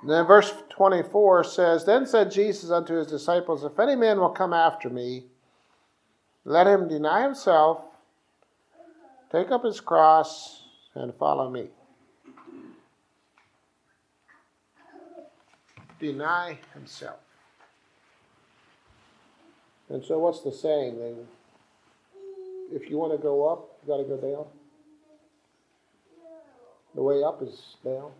Then 0.05 0.27
verse 0.27 0.53
24 0.71 1.45
says, 1.45 1.85
Then 1.85 2.05
said 2.05 2.33
Jesus 2.33 2.73
unto 2.73 2.95
his 2.97 3.07
disciples, 3.07 3.63
If 3.63 3.79
any 3.79 3.95
man 3.95 4.19
will 4.19 4.31
come 4.31 4.53
after 4.53 4.91
me, 4.91 5.27
let 6.45 6.67
him 6.67 6.89
deny 6.89 7.23
himself, 7.23 7.85
take 9.31 9.53
up 9.53 9.65
his 9.65 9.81
cross, 9.81 10.63
and 10.97 11.15
follow 11.15 11.49
me. 11.49 11.69
Deny 16.03 16.59
himself. 16.75 17.21
And 19.89 20.05
so, 20.05 20.19
what's 20.19 20.41
the 20.41 20.51
saying? 20.51 20.99
If 22.73 22.91
you 22.91 22.99
want 22.99 23.13
to 23.13 23.19
go 23.19 23.49
up, 23.49 23.79
you 23.83 23.89
got 23.89 23.99
to 23.99 24.05
go 24.05 24.17
down. 24.17 24.47
The 26.95 27.03
way 27.03 27.23
up 27.23 27.41
is 27.43 27.77
down. 27.85 28.11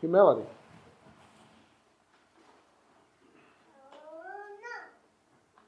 Humility. 0.00 0.48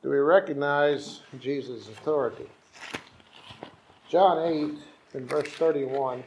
Do 0.03 0.11
we 0.11 0.18
recognize 0.18 1.20
Jesus' 1.41 1.89
authority? 1.89 2.47
John 4.09 4.39
8, 5.12 5.18
in 5.20 5.27
verse 5.27 5.49
31. 5.49 6.22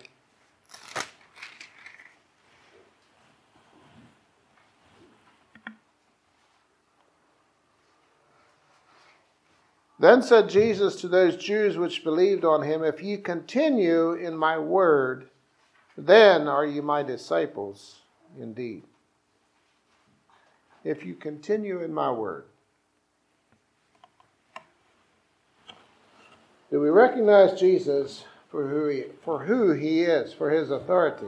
Then 9.99 10.21
said 10.21 10.49
Jesus 10.49 10.95
to 11.01 11.09
those 11.09 11.35
Jews 11.35 11.77
which 11.77 12.05
believed 12.05 12.45
on 12.45 12.63
him, 12.63 12.83
If 12.83 13.03
ye 13.03 13.17
continue 13.17 14.13
in 14.13 14.37
my 14.37 14.57
word, 14.57 15.29
then 15.97 16.47
are 16.47 16.65
ye 16.65 16.79
my 16.79 17.03
disciples 17.03 17.99
indeed. 18.39 18.83
If 20.85 21.05
you 21.05 21.15
continue 21.15 21.81
in 21.81 21.93
my 21.93 22.09
word. 22.09 22.45
Do 26.71 26.79
we 26.79 26.89
recognize 26.89 27.59
Jesus 27.59 28.23
for 28.49 28.67
who 28.69 28.87
he, 28.87 29.03
for 29.25 29.43
who 29.43 29.73
he 29.73 30.03
is, 30.03 30.31
for 30.31 30.49
his 30.49 30.71
authority? 30.71 31.27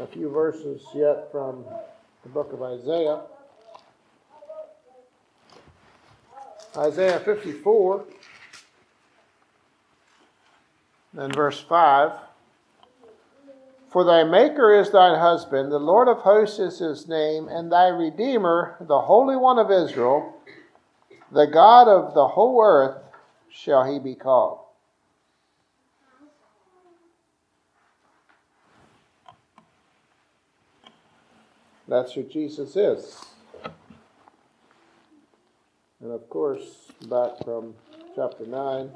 A 0.00 0.06
few 0.06 0.30
verses 0.30 0.82
yet 0.94 1.28
from 1.32 1.64
the 2.22 2.28
book 2.28 2.52
of 2.52 2.62
Isaiah. 2.62 3.22
Isaiah 6.76 7.18
54 7.18 8.04
and 11.16 11.34
verse 11.34 11.60
5. 11.60 12.12
For 13.90 14.04
thy 14.04 14.22
Maker 14.22 14.72
is 14.74 14.90
thine 14.90 15.18
husband, 15.18 15.72
the 15.72 15.80
Lord 15.80 16.08
of 16.08 16.18
hosts 16.18 16.58
is 16.58 16.78
his 16.78 17.08
name, 17.08 17.48
and 17.48 17.72
thy 17.72 17.88
Redeemer, 17.88 18.76
the 18.80 19.00
Holy 19.00 19.34
One 19.34 19.58
of 19.58 19.70
Israel, 19.70 20.34
the 21.32 21.46
God 21.46 21.88
of 21.88 22.14
the 22.14 22.28
whole 22.28 22.62
earth, 22.62 23.02
shall 23.50 23.90
he 23.90 23.98
be 23.98 24.14
called. 24.14 24.60
That's 31.88 32.12
who 32.12 32.22
Jesus 32.22 32.76
is. 32.76 33.18
And 36.00 36.12
of 36.12 36.28
course, 36.28 36.92
back 37.08 37.42
from 37.42 37.74
chapter 38.14 38.46
9 38.46 38.90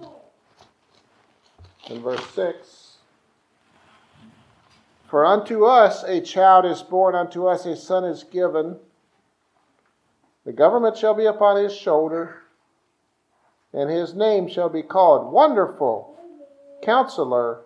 and 1.88 2.02
verse 2.02 2.24
6 2.34 2.98
For 5.08 5.24
unto 5.24 5.64
us 5.64 6.04
a 6.04 6.20
child 6.20 6.66
is 6.66 6.82
born, 6.82 7.14
unto 7.14 7.46
us 7.46 7.64
a 7.64 7.76
son 7.76 8.04
is 8.04 8.24
given. 8.24 8.76
The 10.44 10.52
government 10.52 10.98
shall 10.98 11.14
be 11.14 11.24
upon 11.24 11.64
his 11.64 11.74
shoulder, 11.74 12.42
and 13.72 13.88
his 13.88 14.12
name 14.14 14.48
shall 14.48 14.68
be 14.68 14.82
called 14.82 15.32
Wonderful, 15.32 16.14
Counselor, 16.82 17.62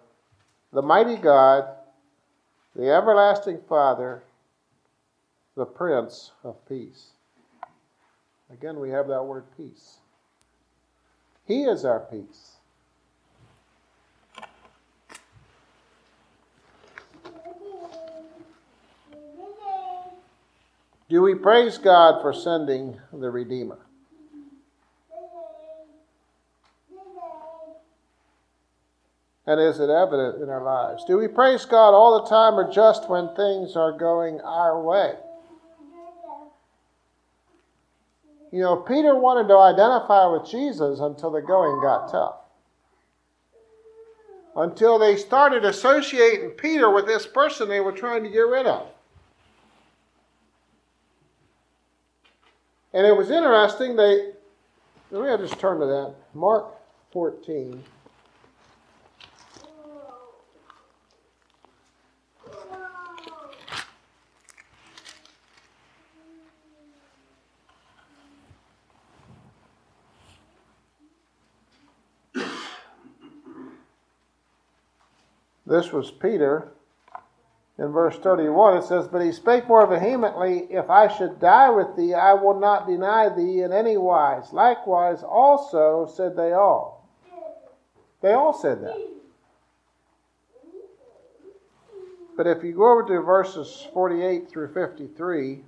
the 0.73 0.83
Mighty 0.83 1.17
God, 1.17 1.67
the 2.77 2.91
Everlasting 2.91 3.61
Father 3.69 4.23
the 5.57 5.65
Prince 5.65 6.33
of 6.45 6.57
Peace. 6.69 7.13
Again, 8.53 8.79
we 8.79 8.91
have 8.91 9.09
that 9.09 9.25
word 9.25 9.45
peace. 9.57 9.97
He 11.47 11.63
is 11.63 11.85
our 11.85 12.01
peace. 12.01 12.53
Do 21.09 21.23
we 21.23 21.35
praise 21.35 21.79
God 21.79 22.21
for 22.21 22.33
sending 22.33 22.99
the 23.13 23.31
Redeemer? 23.31 23.79
And 29.49 29.61
is 29.61 29.79
it 29.79 29.89
evident 29.89 30.43
in 30.43 30.51
our 30.51 30.65
lives? 30.65 31.05
Do 31.05 31.17
we 31.17 31.29
praise 31.29 31.65
God 31.65 31.91
all 31.91 32.21
the 32.21 32.29
time 32.29 32.55
or 32.55 32.71
just 32.71 33.09
when 33.09 33.33
things 33.37 33.77
are 33.77 33.93
going 33.93 34.41
our 34.41 34.83
way? 34.83 35.15
You 38.53 38.61
know, 38.61 38.77
Peter 38.77 39.15
wanted 39.17 39.49
to 39.49 39.57
identify 39.57 40.27
with 40.27 40.49
Jesus 40.49 41.01
until 41.01 41.31
the 41.31 41.41
going 41.41 41.81
got 41.83 42.11
tough. 42.11 42.37
Until 44.55 44.99
they 44.99 45.17
started 45.17 45.65
associating 45.65 46.51
Peter 46.51 46.91
with 46.91 47.07
this 47.07 47.27
person 47.27 47.69
they 47.69 47.81
were 47.81 47.93
trying 47.93 48.23
to 48.23 48.31
get 48.31 48.41
rid 48.41 48.67
of. 48.67 48.87
And 52.95 53.07
it 53.07 53.15
was 53.15 53.31
interesting, 53.31 53.97
they, 53.97 54.33
let 55.11 55.41
me 55.41 55.47
just 55.47 55.61
turn 55.61 55.81
to 55.81 55.87
that. 55.87 56.15
Mark 56.33 56.67
14. 57.13 57.85
This 75.67 75.93
was 75.93 76.11
Peter. 76.11 76.73
In 77.79 77.89
verse 77.89 78.17
31, 78.19 78.79
it 78.79 78.85
says, 78.85 79.09
But 79.09 79.23
he 79.23 79.33
spake 79.33 79.69
more 79.69 79.87
vehemently, 79.87 80.67
If 80.71 80.89
I 80.89 81.09
should 81.09 81.41
die 81.41 81.69
with 81.71 81.95
thee, 81.97 82.15
I 82.15 82.33
will 82.33 82.59
not 82.59 82.87
deny 82.87 83.29
thee 83.29 83.63
in 83.63 83.73
any 83.73 83.97
wise. 83.97 84.53
Likewise, 84.53 85.23
also 85.23 86.11
said 86.15 86.37
they 86.37 86.53
all. 86.53 87.07
They 88.23 88.33
all 88.33 88.55
said 88.55 88.83
that. 88.83 88.97
But 92.37 92.47
if 92.47 92.63
you 92.63 92.73
go 92.73 92.93
over 92.93 93.03
to 93.09 93.21
verses 93.21 93.87
48 93.93 94.49
through 94.49 94.73
53, 94.73 95.65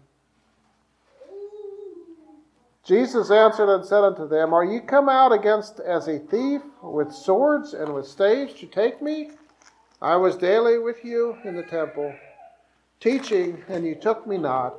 Jesus 2.84 3.30
answered 3.30 3.74
and 3.74 3.84
said 3.84 4.02
unto 4.02 4.26
them, 4.26 4.54
Are 4.54 4.64
ye 4.64 4.80
come 4.80 5.10
out 5.10 5.32
against 5.32 5.80
as 5.80 6.08
a 6.08 6.18
thief 6.18 6.62
with 6.82 7.12
swords 7.12 7.74
and 7.74 7.92
with 7.92 8.06
staves 8.06 8.54
to 8.54 8.66
take 8.66 9.02
me? 9.02 9.30
I 10.00 10.16
was 10.16 10.36
daily 10.36 10.78
with 10.78 11.04
you 11.04 11.36
in 11.44 11.56
the 11.56 11.62
temple, 11.64 12.14
teaching, 13.00 13.64
and 13.68 13.84
you 13.84 13.96
took 13.96 14.26
me 14.26 14.38
not. 14.38 14.76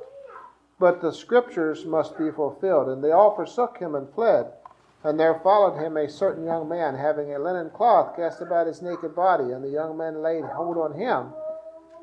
But 0.78 1.02
the 1.02 1.12
scriptures 1.12 1.84
must 1.84 2.16
be 2.16 2.30
fulfilled. 2.30 2.88
And 2.88 3.04
they 3.04 3.12
all 3.12 3.36
forsook 3.36 3.78
him 3.78 3.94
and 3.94 4.08
fled. 4.14 4.50
And 5.04 5.20
there 5.20 5.38
followed 5.42 5.78
him 5.78 5.98
a 5.98 6.08
certain 6.08 6.44
young 6.44 6.68
man, 6.68 6.94
having 6.94 7.34
a 7.34 7.38
linen 7.38 7.70
cloth 7.70 8.16
cast 8.16 8.40
about 8.40 8.66
his 8.66 8.80
naked 8.80 9.14
body. 9.14 9.52
And 9.52 9.62
the 9.62 9.68
young 9.68 9.98
men 9.98 10.22
laid 10.22 10.44
hold 10.44 10.78
on 10.78 10.98
him. 10.98 11.34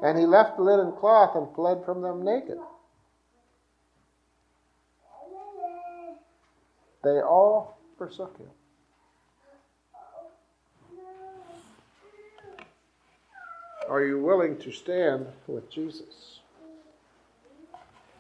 And 0.03 0.17
he 0.17 0.27
left 0.27 0.57
the 0.57 0.63
linen 0.63 0.91
cloth 0.91 1.35
and 1.35 1.53
fled 1.55 1.83
from 1.85 2.03
them 2.03 2.23
naked. 2.23 2.59
They 7.03 7.19
all 7.21 7.79
forsook 7.97 8.37
him. 8.37 8.49
Are 13.87 14.03
you 14.03 14.19
willing 14.19 14.57
to 14.57 14.71
stand 14.71 15.27
with 15.47 15.71
Jesus? 15.71 16.39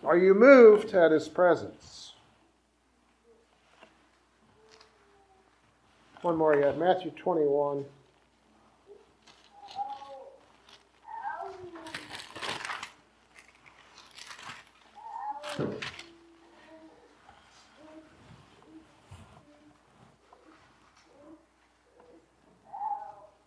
Are 0.03 0.17
you 0.17 0.33
moved 0.33 0.93
at 0.93 1.11
his 1.11 1.27
presence? 1.27 2.13
One 6.21 6.37
more 6.37 6.55
yet. 6.55 6.77
Matthew 6.77 7.11
21. 7.11 7.83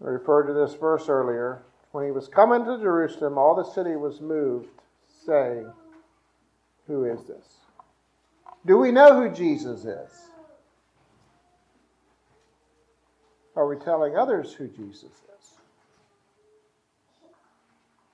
I 0.02 0.06
referred 0.06 0.48
to 0.48 0.52
this 0.52 0.74
verse 0.74 1.08
earlier. 1.08 1.62
When 1.92 2.04
he 2.04 2.12
was 2.12 2.28
coming 2.28 2.64
to 2.64 2.78
Jerusalem, 2.78 3.36
all 3.36 3.54
the 3.54 3.64
city 3.64 3.96
was 3.96 4.20
moved, 4.20 4.68
saying, 5.26 5.66
Who 6.86 7.04
is 7.04 7.24
this? 7.24 7.58
Do 8.66 8.78
we 8.78 8.92
know 8.92 9.20
who 9.20 9.34
Jesus 9.34 9.84
is? 9.84 10.10
Are 13.56 13.66
we 13.66 13.76
telling 13.76 14.16
others 14.16 14.52
who 14.52 14.68
Jesus 14.68 15.04
is? 15.04 15.50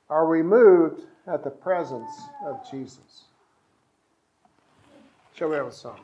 Are 0.09 0.29
we 0.29 0.43
moved 0.43 1.03
at 1.27 1.45
the 1.45 1.51
presence 1.51 2.11
of 2.47 2.69
Jesus? 2.71 3.25
Shall 5.35 5.49
we 5.51 5.57
have 5.57 5.67
a 5.67 5.73
song? 5.73 6.01